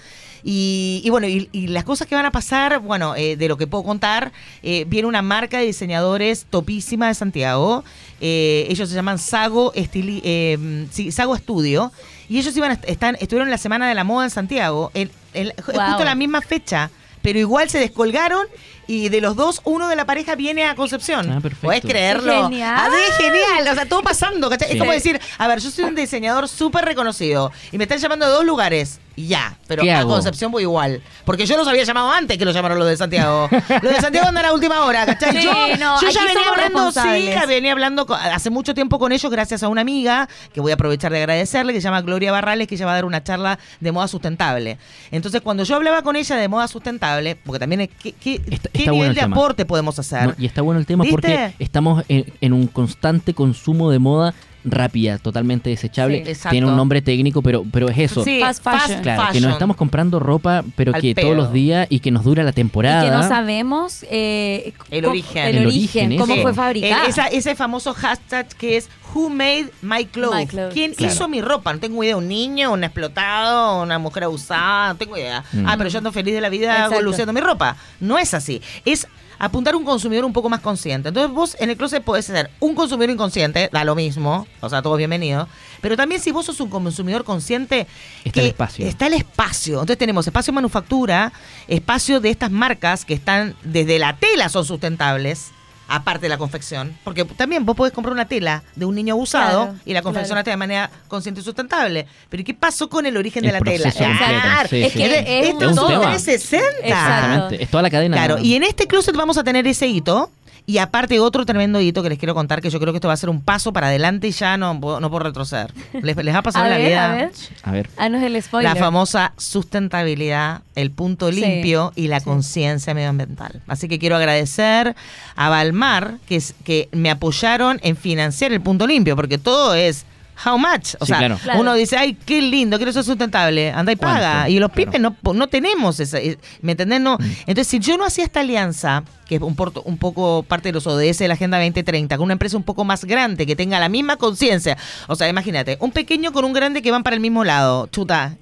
Y, 0.45 1.03
y 1.05 1.11
bueno, 1.11 1.29
y, 1.29 1.49
y 1.53 1.69
las 1.69 1.85
cosas 1.85 2.07
que 2.09 2.15
van 2.15 2.27
a 2.27 2.33
pasar, 2.33 2.81
bueno, 2.81 3.15
eh, 3.17 3.37
de 3.37 3.49
lo 3.49 3.57
que 3.57 3.67
puedo 3.67 3.85
contar, 3.85 4.33
eh, 4.63 4.85
viene 4.89 5.07
una 5.09 5.23
marca 5.23 5.59
de 5.59 5.67
diseñadores 5.67 6.32
topísima 6.51 7.09
de 7.09 7.15
Santiago. 7.15 7.85
Eh, 8.21 8.67
ellos 8.69 8.89
se 8.89 8.95
llaman 8.95 9.19
Sago, 9.19 9.73
Estili- 9.75 10.21
eh, 10.25 10.87
sí, 10.91 11.11
Sago 11.13 11.37
Studio. 11.37 11.93
Y 12.29 12.39
ellos 12.39 12.57
iban 12.57 12.71
a 12.71 12.75
est- 12.75 12.85
están, 12.89 13.15
estuvieron 13.17 13.49
en 13.49 13.51
la 13.53 13.59
Semana 13.59 13.89
de 13.89 13.95
la 13.95 14.05
Moda 14.05 14.25
en 14.25 14.31
Santiago, 14.31 14.91
Wow. 14.95 15.53
justo 15.65 16.05
la 16.05 16.15
misma 16.15 16.41
fecha. 16.41 16.91
Pero 17.21 17.39
igual 17.39 17.71
se 17.71 17.79
descolgaron 17.79 18.47
y 18.89 19.09
de 19.09 19.21
los 19.21 19.37
dos, 19.37 19.61
uno 19.63 19.87
de 19.87 19.95
la 19.95 20.05
pareja 20.07 20.35
viene 20.35 20.65
a 20.65 20.75
Concepción. 20.75 21.31
Ah, 21.31 21.41
perfecto. 21.41 21.69
¿Puedes 21.69 21.83
creerlo? 21.83 22.49
Genial. 22.49 22.75
Ah, 22.77 22.89
de 22.91 23.25
genial. 23.25 23.69
O 23.71 23.75
sea, 23.77 23.87
todo 23.87 24.03
pasando. 24.03 24.51
¿cachai? 24.51 24.69
Sí. 24.71 24.75
Es 24.75 24.81
como 24.81 24.91
decir, 24.91 25.21
a 25.39 25.47
ver, 25.47 25.61
yo 25.61 25.71
soy 25.71 25.85
un 25.85 25.95
diseñador 25.95 26.49
súper 26.49 26.85
reconocido 26.85 27.53
y 27.71 27.79
me 27.79 27.85
están 27.85 27.99
llamando 27.99 28.27
de 28.27 28.33
dos 28.33 28.45
lugares. 28.45 28.99
Y 29.15 29.27
ya, 29.27 29.57
pero 29.67 29.83
¿Qué 29.83 29.93
a 29.93 30.01
hago? 30.01 30.11
Concepción 30.11 30.51
voy 30.51 30.63
igual. 30.63 31.03
Porque 31.25 31.45
yo 31.45 31.57
los 31.57 31.69
había 31.69 31.85
llamado 31.85 32.11
antes 32.11 32.39
que 32.39 32.45
los 32.47 32.55
llamaron 32.55 32.79
los 32.79 32.89
de 32.89 32.97
Santiago. 32.97 33.49
los 33.83 33.93
de 33.95 34.01
Santiago 34.01 34.27
andan 34.29 34.45
a 34.47 34.49
la 34.49 34.55
última 34.55 34.85
hora, 34.87 35.05
¿cachai? 35.05 35.33
Sí, 35.37 35.43
yo 35.45 35.53
no, 35.79 36.01
yo 36.01 36.09
ya 36.11 36.25
venía 36.25 36.49
hablando, 36.51 36.93
sí, 36.93 37.31
venía 37.47 37.73
hablando 37.73 38.07
hace 38.11 38.49
mucho 38.51 38.75
tiempo 38.75 38.99
con 38.99 39.13
ellos 39.13 39.31
gracias 39.31 39.63
a 39.63 39.69
una 39.69 39.83
amiga 39.83 40.29
que 40.55 40.61
voy 40.61 40.71
a 40.73 40.75
aprovechar 40.75 41.13
de 41.13 41.19
agradecerle, 41.19 41.73
que 41.73 41.81
se 41.81 41.85
llama 41.85 42.01
Gloria 42.03 42.33
Barrales, 42.33 42.67
que 42.69 42.75
ella 42.77 42.87
va 42.87 42.93
a 42.93 42.95
dar 42.95 43.05
una 43.05 43.23
charla 43.23 43.59
de 43.81 43.93
moda 43.93 44.09
sustentable. 44.09 44.79
Entonces, 45.11 45.41
cuando 45.43 45.65
yo 45.65 45.77
hablaba 45.77 46.03
con 46.03 46.17
ella 46.17 46.37
de 46.37 46.49
moda 46.49 46.67
sustentable, 46.69 47.37
porque 47.37 47.59
también 47.59 47.83
es 47.83 47.91
qué, 48.03 48.13
qué- 48.13 48.41
Está- 48.51 48.69
qué 48.71 48.79
está 48.81 48.91
nivel 48.93 49.09
bueno 49.09 49.15
de 49.15 49.21
aporte 49.21 49.65
podemos 49.67 49.99
hacer. 49.99 50.25
No, 50.29 50.35
y 50.39 50.47
está 50.47 50.63
bueno 50.63 50.81
el 50.81 50.87
tema 50.87 51.05
¿Viste? 51.05 51.13
porque 51.15 51.55
estamos 51.59 52.05
en, 52.09 52.33
en 52.41 52.53
un 52.53 52.67
constante 52.67 53.35
consumo 53.35 53.91
de 53.91 53.99
moda 53.99 54.35
rápida, 54.65 55.19
totalmente 55.19 55.71
desechable. 55.71 56.23
Sí, 56.25 56.31
exacto. 56.31 56.51
Tiene 56.51 56.67
un 56.67 56.77
nombre 56.77 57.03
técnico, 57.03 57.43
pero, 57.43 57.65
pero 57.73 57.89
es 57.89 57.99
eso. 57.99 58.25
Sí, 58.25 58.41
Fast 58.41 58.63
fashion. 58.63 59.03
Claro, 59.03 59.33
que 59.33 59.41
nos 59.41 59.53
estamos 59.53 59.77
comprando 59.77 60.19
ropa, 60.21 60.65
pero 60.77 60.95
Al 60.95 61.01
que 61.01 61.15
pedo. 61.15 61.27
todos 61.27 61.37
los 61.37 61.53
días 61.53 61.87
y 61.91 62.01
que 62.01 62.11
nos 62.11 62.25
dura 62.25 62.43
la 62.43 62.51
Y 62.51 62.55
temporada. 62.55 63.03
que 63.05 63.11
no 63.11 63.27
sabemos 63.29 64.05
eh, 64.11 64.73
El 64.91 65.05
origen. 65.07 65.45
el 65.47 65.57
El 65.59 65.67
origen, 65.67 66.17
cómo 66.19 66.37
fue 66.37 66.55
fabricada. 66.55 67.05
El- 67.05 67.11
esa- 67.11 67.27
ese 67.29 67.55
famoso 67.55 67.93
hashtag 67.95 68.47
que 68.57 68.77
es 68.77 68.89
Who 69.15 69.29
made 69.29 69.67
my 69.83 70.07
clothes? 70.07 70.39
My 70.39 70.47
clothes. 70.47 70.73
¿Quién 70.73 70.95
Claro. 70.95 71.13
hizo 71.13 71.29
mi 71.29 71.43
ropa? 71.43 71.71
No 71.75 71.81
tengo 71.81 72.03
idea. 72.03 72.17
Un 72.17 72.29
niño, 72.29 72.73
un 72.73 72.83
explotado, 72.83 73.83
una 73.83 73.99
mujer 73.99 74.25
abusada, 74.25 74.89
no 74.89 74.97
tengo 74.97 75.19
idea. 75.19 75.45
Mm. 75.53 75.67
Ah, 75.67 75.75
pero 75.77 75.91
yo 75.91 75.99
ando 75.99 76.13
feliz 76.13 76.33
de 76.35 76.41
la 76.41 76.49
vida 76.49 76.75
Exacto. 76.85 77.03
luciendo 77.03 77.33
mi 77.35 77.41
ropa. 77.41 77.77
No 78.01 78.19
es 78.19 78.33
así. 78.33 78.63
Es 78.87 79.07
apuntar 79.43 79.75
a 79.75 79.77
un 79.77 79.85
consumidor 79.85 80.25
un 80.25 80.33
poco 80.33 80.49
más 80.49 80.61
consciente. 80.61 81.09
Entonces 81.09 81.35
vos 81.35 81.57
en 81.59 81.69
el 81.69 81.77
closet 81.77 82.05
podés 82.05 82.27
ser 82.27 82.49
un 82.61 82.77
consumidor 82.77 83.11
inconsciente, 83.11 83.69
da 83.73 83.83
lo 83.83 83.97
mismo, 83.97 84.47
o 84.61 84.69
sea, 84.69 84.83
todos 84.83 84.97
bienvenidos. 84.97 85.49
Pero 85.81 85.97
también 85.97 86.21
si 86.21 86.31
vos 86.31 86.47
sos 86.47 86.61
un 86.61 86.71
consumidor 86.71 87.25
consciente, 87.25 87.89
Está 88.25 88.41
el 88.41 88.47
espacio. 88.47 88.87
Está 88.87 89.09
el 89.09 89.15
espacio. 89.15 89.75
Entonces 89.75 89.99
tenemos 89.99 90.25
espacio 90.29 90.53
manufactura, 90.53 91.33
espacio 91.67 92.21
de 92.21 92.31
estas 92.31 92.53
marcas 92.53 93.05
que 93.05 93.15
están 93.15 93.57
desde 93.65 93.99
la 93.99 94.17
tela 94.17 94.49
son 94.49 94.65
sustentables. 94.65 95.51
Aparte 95.89 96.23
de 96.23 96.29
la 96.31 96.39
confección, 96.39 96.97
porque 97.05 97.25
también 97.25 97.67
vos 97.67 97.77
podés 97.77 97.93
comprar 97.93 98.15
una 98.15 98.27
tela 98.27 98.63
de 98.77 98.87
un 98.87 98.95
niño 98.95 99.13
abusado 99.15 99.65
Claro, 99.65 99.79
y 99.85 99.93
la 99.93 100.01
confeccionaste 100.01 100.51
de 100.51 100.57
manera 100.57 100.91
consciente 101.09 101.41
y 101.43 101.45
sustentable. 101.45 102.07
Pero 102.31 102.41
¿y 102.41 102.45
qué 102.45 102.55
pasó 102.55 102.89
con 102.89 103.05
el 103.05 103.17
origen 103.17 103.43
de 103.45 103.53
la 103.53 103.61
tela? 103.61 103.91
Claro, 103.93 104.69
sí, 104.71 104.83
Es 104.85 104.93
sí. 104.93 104.99
que 104.99 105.05
es, 105.07 105.13
es 105.27 105.49
esto 105.51 105.65
un 105.67 105.71
es 105.71 105.77
todo 105.77 105.89
tema. 105.89 106.11
360. 106.13 106.67
Exactamente. 106.83 107.63
Es 107.63 107.71
toda 107.71 107.83
la 107.83 107.91
cadena. 107.91 108.17
Claro, 108.17 108.39
y 108.39 108.55
en 108.55 108.63
este 108.63 108.87
closet 108.87 109.15
vamos 109.15 109.37
a 109.37 109.45
tener 109.45 109.67
ese 109.67 109.87
hito. 109.87 110.31
Y 110.65 110.79
aparte 110.79 111.19
otro 111.19 111.45
tremendo 111.45 111.81
hito 111.81 112.03
que 112.05 112.09
les 112.09 112.19
quiero 112.19 112.35
contar, 112.35 112.61
que 112.63 112.71
yo 112.71 112.79
creo 112.79 112.93
que 112.93 112.99
esto 112.99 113.09
va 113.09 113.15
a 113.15 113.17
ser 113.17 113.31
un 113.31 113.41
paso 113.43 113.73
para 113.73 113.89
adelante 113.89 114.29
y 114.29 114.31
ya 114.31 114.57
no, 114.57 114.79
puedo- 114.81 115.01
no 115.01 115.11
puedo 115.11 115.25
retroceder. 115.25 115.73
¿Les, 116.03 116.17
les 116.17 116.35
ha 116.35 116.43
pasado 116.43 116.65
a 116.65 116.69
en 116.69 116.73
la 116.73 116.79
ver, 116.79 116.87
vida? 116.89 117.05
a 117.05 117.15
ver. 117.17 117.31
A 117.65 117.73
ver. 117.73 117.91
Haznos 117.97 118.23
el 118.23 118.41
spoiler. 118.43 118.73
La 118.73 118.77
famosa 118.79 119.33
sustentabilidad, 119.37 120.63
el 120.77 120.91
punto 120.91 121.33
Sí, 121.33 121.41
limpio 121.41 121.93
y 121.97 122.09
la 122.09 122.21
sí. 122.21 122.25
conciencia 122.27 122.95
medioambiental. 122.95 123.61
Así 123.67 123.89
que 123.89 123.99
quiero 123.99 124.17
agradecer 124.17 124.95
a 125.35 125.49
Balmar 125.49 126.19
que, 126.29 126.37
es- 126.37 126.55
que 126.65 126.89
me 126.93 127.11
apoyaron 127.11 127.81
en 127.83 127.97
financiar 127.97 128.53
el 128.53 128.61
punto 128.61 128.87
limpio, 128.87 129.17
porque 129.17 129.39
todo 129.39 129.75
es 129.75 130.05
how 130.45 130.57
much. 130.59 130.95
O 131.01 131.05
Sí, 131.05 131.11
sea, 131.11 131.19
claro. 131.19 131.39
Claro. 131.43 131.61
uno 131.61 131.75
dice, 131.75 131.97
ay, 131.97 132.15
qué 132.15 132.41
lindo, 132.43 132.77
quiero 132.77 132.93
ser 132.93 133.05
sustentable, 133.05 133.71
anda 133.71 133.93
y 133.93 133.97
¿Cuánto? 133.97 134.15
paga. 134.21 134.49
Y 134.49 134.59
los 134.59 134.71
Claro. 134.73 134.91
pibes 134.93 135.01
no, 135.01 135.33
no 135.35 135.47
tenemos 135.49 136.01
esa, 136.01 136.19
eh, 136.19 136.39
¿me 136.61 136.73
entendés? 136.73 137.01
No. 137.01 137.17
Mm. 137.19 137.25
Entonces, 137.47 137.67
si 137.69 137.79
yo 137.79 137.97
no 137.97 138.05
hacía 138.05 138.25
esta 138.25 138.41
alianza, 138.41 139.05
que 139.27 139.37
es 139.37 139.43
un, 139.43 139.55
porto- 139.57 139.83
un 139.85 139.99
poco 139.99 140.43
parte 140.43 140.69
de 140.69 140.73
los 140.75 140.87
ODS 140.87 141.19
de 141.19 141.29
la 141.29 141.35
Agenda 141.35 141.59
2030, 141.59 142.17
con 142.17 142.25
una 142.25 142.33
empresa 142.35 142.57
un 142.57 142.63
poco 142.65 142.85
más 142.85 143.05
grande, 143.05 143.47
que 143.47 143.57
tenga 143.57 143.79
la 143.81 143.89
misma 143.89 144.17
conciencia. 144.17 144.77
O 145.09 145.15
sea, 145.17 145.29
imagínate, 145.29 145.77
un 145.81 145.91
pequeño 145.93 146.33
con 146.33 146.45
un 146.45 146.53
grande 146.53 146.83
que 146.83 146.91
van 146.91 147.03
para 147.03 147.15
el 147.15 147.21
mismo 147.21 147.45
lado. 147.45 147.87
Chuta, 147.89 148.37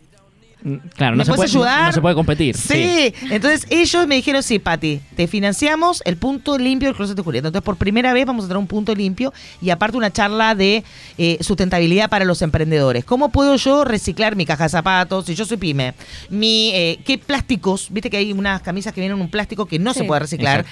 Claro, 0.96 1.12
¿Me 1.16 1.18
no 1.18 1.24
se, 1.24 1.32
puede, 1.32 1.38
no- 1.52 1.60
ayudar? 1.60 1.86
no 1.86 1.92
se 1.92 2.00
puede 2.00 2.14
competir. 2.14 2.56
Sí. 2.56 3.14
entonces 3.30 3.66
ellos 3.70 4.06
me 4.06 4.16
dijeron, 4.16 4.42
sí, 4.42 4.58
Pati, 4.58 5.00
te 5.16 5.26
financiamos 5.26 6.02
el 6.04 6.16
punto 6.16 6.58
limpio 6.58 6.88
del 6.88 6.96
Closet 6.96 7.16
de 7.16 7.22
Julieta. 7.22 7.48
Entonces 7.48 7.64
por 7.64 7.76
primera 7.76 8.12
vez 8.12 8.26
vamos 8.26 8.44
a 8.44 8.48
tener 8.48 8.58
un 8.58 8.66
punto 8.66 8.94
limpio 8.94 9.32
y 9.62 9.70
aparte 9.70 9.96
una 9.96 10.12
charla 10.12 10.54
de 10.54 10.84
eh, 11.18 11.38
sustentabilidad 11.40 12.10
para 12.10 12.24
los 12.24 12.42
emprendedores. 12.42 13.04
¿Cómo 13.04 13.30
puedo 13.30 13.56
yo 13.56 13.84
reciclar 13.84 14.36
mi 14.36 14.44
caja 14.46 14.64
de 14.64 14.70
zapatos 14.70 15.26
si 15.26 15.34
yo 15.34 15.44
soy 15.44 15.56
pyme? 15.56 15.94
Mi, 16.28 16.70
eh, 16.74 17.00
¿Qué 17.04 17.16
plásticos? 17.18 17.88
Viste 17.90 18.10
que 18.10 18.18
hay 18.18 18.32
unas 18.32 18.60
camisas 18.62 18.92
que 18.92 19.00
vienen 19.00 19.16
en 19.18 19.22
un 19.24 19.30
plástico 19.30 19.66
que 19.66 19.78
no 19.78 19.92
Sí. 19.94 20.00
se 20.00 20.04
puede 20.04 20.20
reciclar. 20.20 20.64
Po- 20.64 20.68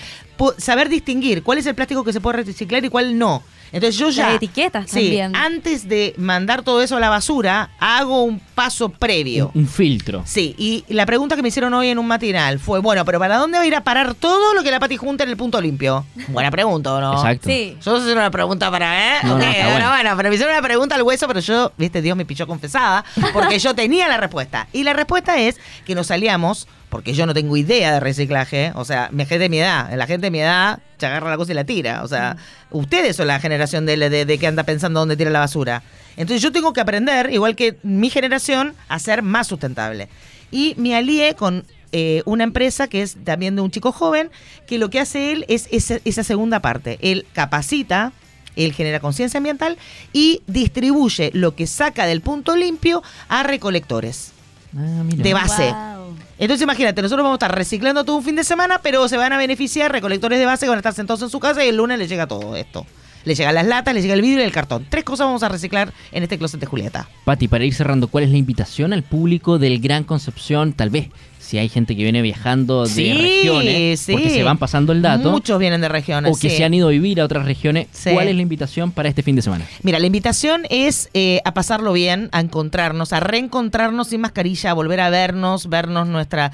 saber 0.58 0.88
distinguir 0.88 1.42
cuál 1.42 1.58
es 1.58 1.66
el 1.66 1.74
plástico 1.74 2.04
que 2.04 2.12
se 2.12 2.20
puede 2.20 2.42
reciclar 2.42 2.84
y 2.84 2.88
cuál 2.88 3.18
no. 3.18 3.42
Entonces 3.70 3.98
yo 3.98 4.08
ya... 4.10 4.28
Las 4.28 4.36
etiquetas 4.36 4.86
sí, 4.88 5.00
también. 5.00 5.36
antes 5.36 5.88
de 5.88 6.14
mandar 6.16 6.62
todo 6.62 6.82
eso 6.82 6.96
a 6.96 7.00
la 7.00 7.10
basura, 7.10 7.70
hago 7.78 8.22
un 8.22 8.40
paso 8.40 8.88
previo. 8.88 9.50
Un, 9.54 9.62
un 9.62 9.68
filtro. 9.68 10.22
Sí, 10.24 10.54
y 10.56 10.84
la 10.88 11.04
pregunta 11.04 11.36
que 11.36 11.42
me 11.42 11.48
hicieron 11.48 11.74
hoy 11.74 11.88
en 11.88 11.98
un 11.98 12.06
matinal 12.06 12.58
fue, 12.58 12.78
bueno, 12.80 13.04
pero 13.04 13.18
¿para 13.18 13.36
dónde 13.36 13.58
va 13.58 13.64
a 13.64 13.66
ir 13.66 13.74
a 13.74 13.82
parar 13.82 14.14
todo 14.14 14.54
lo 14.54 14.62
que 14.62 14.70
la 14.70 14.80
Pati 14.80 14.96
junta 14.96 15.24
en 15.24 15.30
el 15.30 15.36
punto 15.36 15.60
limpio? 15.60 16.06
Buena 16.28 16.50
pregunta, 16.50 16.94
¿o 16.94 17.00
¿no? 17.00 17.12
Exacto. 17.12 17.48
Sí. 17.48 17.76
Yo 17.84 17.92
no 17.92 18.04
sé 18.04 18.12
una 18.12 18.30
pregunta 18.30 18.70
para, 18.70 19.18
¿eh? 19.18 19.20
No, 19.24 19.36
bueno. 19.36 19.88
bueno, 19.90 20.14
pero 20.16 20.28
me 20.30 20.34
hicieron 20.34 20.54
una 20.54 20.62
pregunta 20.62 20.94
al 20.94 21.02
hueso, 21.02 21.26
pero 21.28 21.40
yo, 21.40 21.72
viste, 21.76 22.00
Dios 22.00 22.16
me 22.16 22.24
pichó 22.24 22.46
confesada, 22.46 23.04
porque 23.32 23.58
yo 23.58 23.74
tenía 23.74 24.08
la 24.08 24.16
respuesta. 24.16 24.66
Y 24.72 24.84
la 24.84 24.94
respuesta 24.94 25.38
es 25.38 25.56
que 25.84 25.94
nos 25.94 26.06
salíamos, 26.06 26.68
porque 26.88 27.12
yo 27.14 27.26
no 27.26 27.34
tengo 27.34 27.56
idea 27.56 27.92
de 27.92 28.00
reciclaje, 28.00 28.72
o 28.74 28.84
sea, 28.84 29.08
mi 29.12 29.24
gente 29.26 29.40
de 29.40 29.48
mi 29.48 29.58
edad, 29.60 29.92
la 29.94 30.06
gente 30.06 30.26
de 30.26 30.30
mi 30.30 30.40
edad 30.40 30.78
se 30.98 31.06
agarra 31.06 31.30
la 31.30 31.36
cosa 31.36 31.52
y 31.52 31.54
la 31.54 31.64
tira. 31.64 32.02
O 32.02 32.08
sea, 32.08 32.36
ustedes 32.70 33.16
son 33.16 33.26
la 33.26 33.38
generación 33.40 33.84
de, 33.86 33.96
de- 33.96 34.24
de 34.24 34.38
que 34.38 34.46
anda 34.46 34.62
pensando 34.64 35.00
dónde 35.00 35.16
tira 35.16 35.30
la 35.30 35.40
basura. 35.40 35.82
Entonces 36.16 36.42
yo 36.42 36.50
tengo 36.50 36.72
que 36.72 36.80
aprender, 36.80 37.30
igual 37.32 37.54
que 37.56 37.76
mi 37.82 38.10
generación, 38.10 38.74
a 38.88 38.98
ser 38.98 39.22
más 39.22 39.46
sustentable. 39.46 40.08
Y 40.50 40.74
me 40.78 40.96
alié 40.96 41.34
con 41.34 41.64
eh, 41.92 42.22
una 42.24 42.44
empresa 42.44 42.88
que 42.88 43.02
es 43.02 43.16
también 43.24 43.54
de 43.54 43.62
un 43.62 43.70
chico 43.70 43.92
joven, 43.92 44.30
que 44.66 44.78
lo 44.78 44.90
que 44.90 44.98
hace 45.00 45.32
él 45.32 45.44
es 45.48 45.68
esa, 45.70 45.98
esa 46.04 46.24
segunda 46.24 46.60
parte. 46.60 46.98
Él 47.02 47.26
capacita, 47.34 48.12
él 48.56 48.72
genera 48.72 48.98
conciencia 48.98 49.38
ambiental 49.38 49.76
y 50.12 50.42
distribuye 50.46 51.30
lo 51.34 51.54
que 51.54 51.66
saca 51.66 52.06
del 52.06 52.20
punto 52.22 52.56
limpio 52.56 53.02
a 53.28 53.42
recolectores 53.42 54.32
Ah, 54.76 55.02
mira. 55.04 55.22
de 55.22 55.32
base. 55.34 55.70
Wow. 55.72 55.97
Entonces 56.38 56.62
imagínate, 56.62 57.02
nosotros 57.02 57.24
vamos 57.24 57.36
a 57.36 57.44
estar 57.44 57.54
reciclando 57.54 58.04
todo 58.04 58.16
un 58.16 58.24
fin 58.24 58.36
de 58.36 58.44
semana, 58.44 58.80
pero 58.80 59.08
se 59.08 59.16
van 59.16 59.32
a 59.32 59.38
beneficiar 59.38 59.90
recolectores 59.90 60.38
de 60.38 60.46
base 60.46 60.66
que 60.66 60.70
van 60.70 60.78
estar 60.78 60.94
sentados 60.94 61.22
en 61.22 61.30
su 61.30 61.40
casa 61.40 61.64
y 61.64 61.68
el 61.68 61.76
lunes 61.76 61.98
les 61.98 62.08
llega 62.08 62.28
todo 62.28 62.54
esto. 62.54 62.86
Le 63.28 63.34
llegan 63.34 63.54
las 63.54 63.66
latas, 63.66 63.92
le 63.94 64.00
llega 64.00 64.14
el 64.14 64.22
vidrio 64.22 64.40
y 64.40 64.44
el 64.46 64.52
cartón. 64.52 64.86
Tres 64.88 65.04
cosas 65.04 65.26
vamos 65.26 65.42
a 65.42 65.48
reciclar 65.50 65.92
en 66.12 66.22
este 66.22 66.38
closet 66.38 66.58
de 66.58 66.66
Julieta. 66.66 67.08
Pati, 67.24 67.46
para 67.46 67.64
ir 67.66 67.74
cerrando, 67.74 68.08
¿cuál 68.08 68.24
es 68.24 68.30
la 68.30 68.38
invitación 68.38 68.94
al 68.94 69.02
público 69.02 69.58
del 69.58 69.80
Gran 69.80 70.02
Concepción? 70.04 70.72
Tal 70.72 70.88
vez, 70.88 71.08
si 71.38 71.58
hay 71.58 71.68
gente 71.68 71.94
que 71.94 72.02
viene 72.02 72.22
viajando 72.22 72.84
de 72.84 72.88
Sí, 72.90 73.12
regiones, 73.12 74.00
sí. 74.00 74.12
porque 74.12 74.30
se 74.30 74.42
van 74.42 74.56
pasando 74.56 74.92
el 74.92 75.02
dato, 75.02 75.30
Muchos 75.30 75.58
vienen 75.58 75.82
de 75.82 75.88
regiones. 75.90 76.32
o 76.34 76.40
que 76.40 76.48
sí. 76.48 76.56
se 76.56 76.64
han 76.64 76.72
ido 76.72 76.88
a 76.88 76.90
vivir 76.90 77.20
a 77.20 77.24
otras 77.26 77.44
regiones. 77.44 77.86
¿cuál 78.12 78.28
es 78.28 78.34
la 78.34 78.40
invitación 78.42 78.92
para 78.92 79.10
este 79.10 79.22
fin 79.22 79.36
de 79.36 79.42
semana? 79.42 79.66
Mira, 79.82 79.98
la 79.98 80.06
invitación 80.06 80.62
es 80.70 81.10
eh, 81.12 81.42
a 81.44 81.52
pasarlo 81.52 81.92
bien, 81.92 82.30
a 82.32 82.40
encontrarnos, 82.40 83.12
a 83.12 83.20
reencontrarnos 83.20 84.08
sin 84.08 84.22
mascarilla, 84.22 84.70
a 84.70 84.74
volver 84.74 85.00
a 85.00 85.10
vernos, 85.10 85.68
vernos 85.68 86.08
nuestra, 86.08 86.50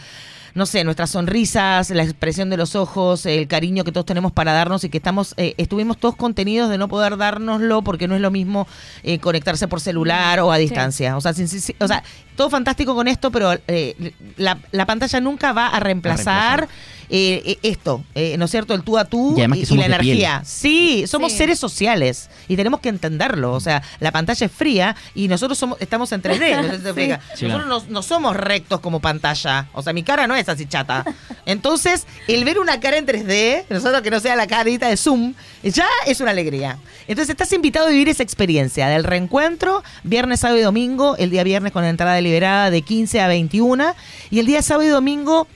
no 0.54 0.66
sé, 0.66 0.84
nuestras 0.84 1.10
sonrisas, 1.10 1.90
la 1.90 2.04
expresión 2.04 2.48
de 2.48 2.56
los 2.56 2.76
ojos, 2.76 3.26
el 3.26 3.48
cariño 3.48 3.82
que 3.84 3.90
todos 3.92 4.06
tenemos 4.06 4.30
para 4.32 4.52
darnos 4.52 4.84
y 4.84 4.88
que 4.88 4.98
estamos, 4.98 5.34
eh, 5.36 5.54
estuvimos 5.56 5.98
todos 5.98 6.14
contenidos 6.16 6.70
de 6.70 6.78
no 6.78 6.86
poder 6.88 7.16
dárnoslo 7.16 7.82
porque 7.82 8.06
no 8.06 8.14
es 8.14 8.20
lo 8.20 8.30
mismo 8.30 8.66
eh, 9.02 9.18
conectarse 9.18 9.66
por 9.66 9.80
celular 9.80 10.38
o 10.40 10.52
a 10.52 10.56
distancia. 10.58 11.16
O 11.16 11.20
sea, 11.20 11.32
sin- 11.32 11.48
o 11.80 11.88
sea, 11.88 12.04
todo 12.36 12.50
fantástico 12.50 12.94
con 12.94 13.08
esto, 13.08 13.30
pero 13.32 13.52
eh, 13.66 14.12
la, 14.36 14.58
la 14.70 14.86
pantalla 14.86 15.20
nunca 15.20 15.52
va 15.52 15.68
a 15.68 15.80
reemplazar. 15.80 16.60
reemplazar. 16.60 17.03
Eh, 17.08 17.42
eh, 17.44 17.58
esto, 17.62 18.04
eh, 18.14 18.36
¿no 18.38 18.44
es 18.46 18.50
cierto? 18.50 18.74
El 18.74 18.82
tú 18.82 18.98
a 18.98 19.04
tú 19.04 19.34
Y 19.36 19.40
la 19.40 19.48
piel. 19.54 19.80
energía. 19.82 20.42
Sí, 20.44 21.04
somos 21.06 21.32
Sí. 21.32 21.38
seres 21.38 21.58
sociales 21.58 22.30
y 22.48 22.56
tenemos 22.56 22.80
que 22.80 22.88
entenderlo. 22.88 23.52
O 23.52 23.60
sea, 23.60 23.82
la 24.00 24.12
pantalla 24.12 24.46
es 24.46 24.52
fría 24.52 24.94
y 25.14 25.28
nosotros 25.28 25.58
somos 25.58 25.80
estamos 25.80 26.10
en 26.12 26.22
3D. 26.22 26.56
no 26.56 26.62
sé 26.62 26.76
si 26.76 26.82
te 26.82 26.88
explica. 26.88 27.20
Sí, 27.34 27.46
nosotros 27.46 27.68
no, 27.86 27.92
no 27.92 28.02
somos 28.02 28.36
rectos 28.36 28.80
como 28.80 29.00
pantalla. 29.00 29.68
O 29.72 29.82
sea, 29.82 29.92
mi 29.92 30.02
cara 30.02 30.26
no 30.26 30.34
es 30.34 30.48
así 30.48 30.66
chata. 30.66 31.04
Entonces, 31.46 32.06
el 32.28 32.44
ver 32.44 32.58
una 32.58 32.80
cara 32.80 32.96
en 32.96 33.06
3D, 33.06 33.64
nosotros 33.70 34.02
que 34.02 34.10
no 34.10 34.20
sea 34.20 34.36
la 34.36 34.46
carita 34.46 34.88
de 34.88 34.96
Zoom, 34.96 35.34
ya 35.62 35.86
es 36.06 36.20
una 36.20 36.30
alegría. 36.30 36.78
Entonces, 37.08 37.30
estás 37.30 37.52
invitado 37.52 37.86
a 37.86 37.90
vivir 37.90 38.08
esa 38.08 38.22
experiencia 38.22 38.88
del 38.88 39.04
reencuentro, 39.04 39.82
viernes, 40.02 40.40
sábado 40.40 40.58
y 40.58 40.62
domingo. 40.62 41.16
El 41.16 41.30
día 41.30 41.44
viernes 41.44 41.72
con 41.72 41.84
entrada 41.84 42.20
liberada 42.20 42.70
de 42.70 42.82
15 42.82 43.20
a 43.20 43.28
21 43.28 43.94
y 44.30 44.38
el 44.38 44.46
día 44.46 44.62
sábado 44.62 44.86
y 44.88 44.90
domingo 44.90 45.46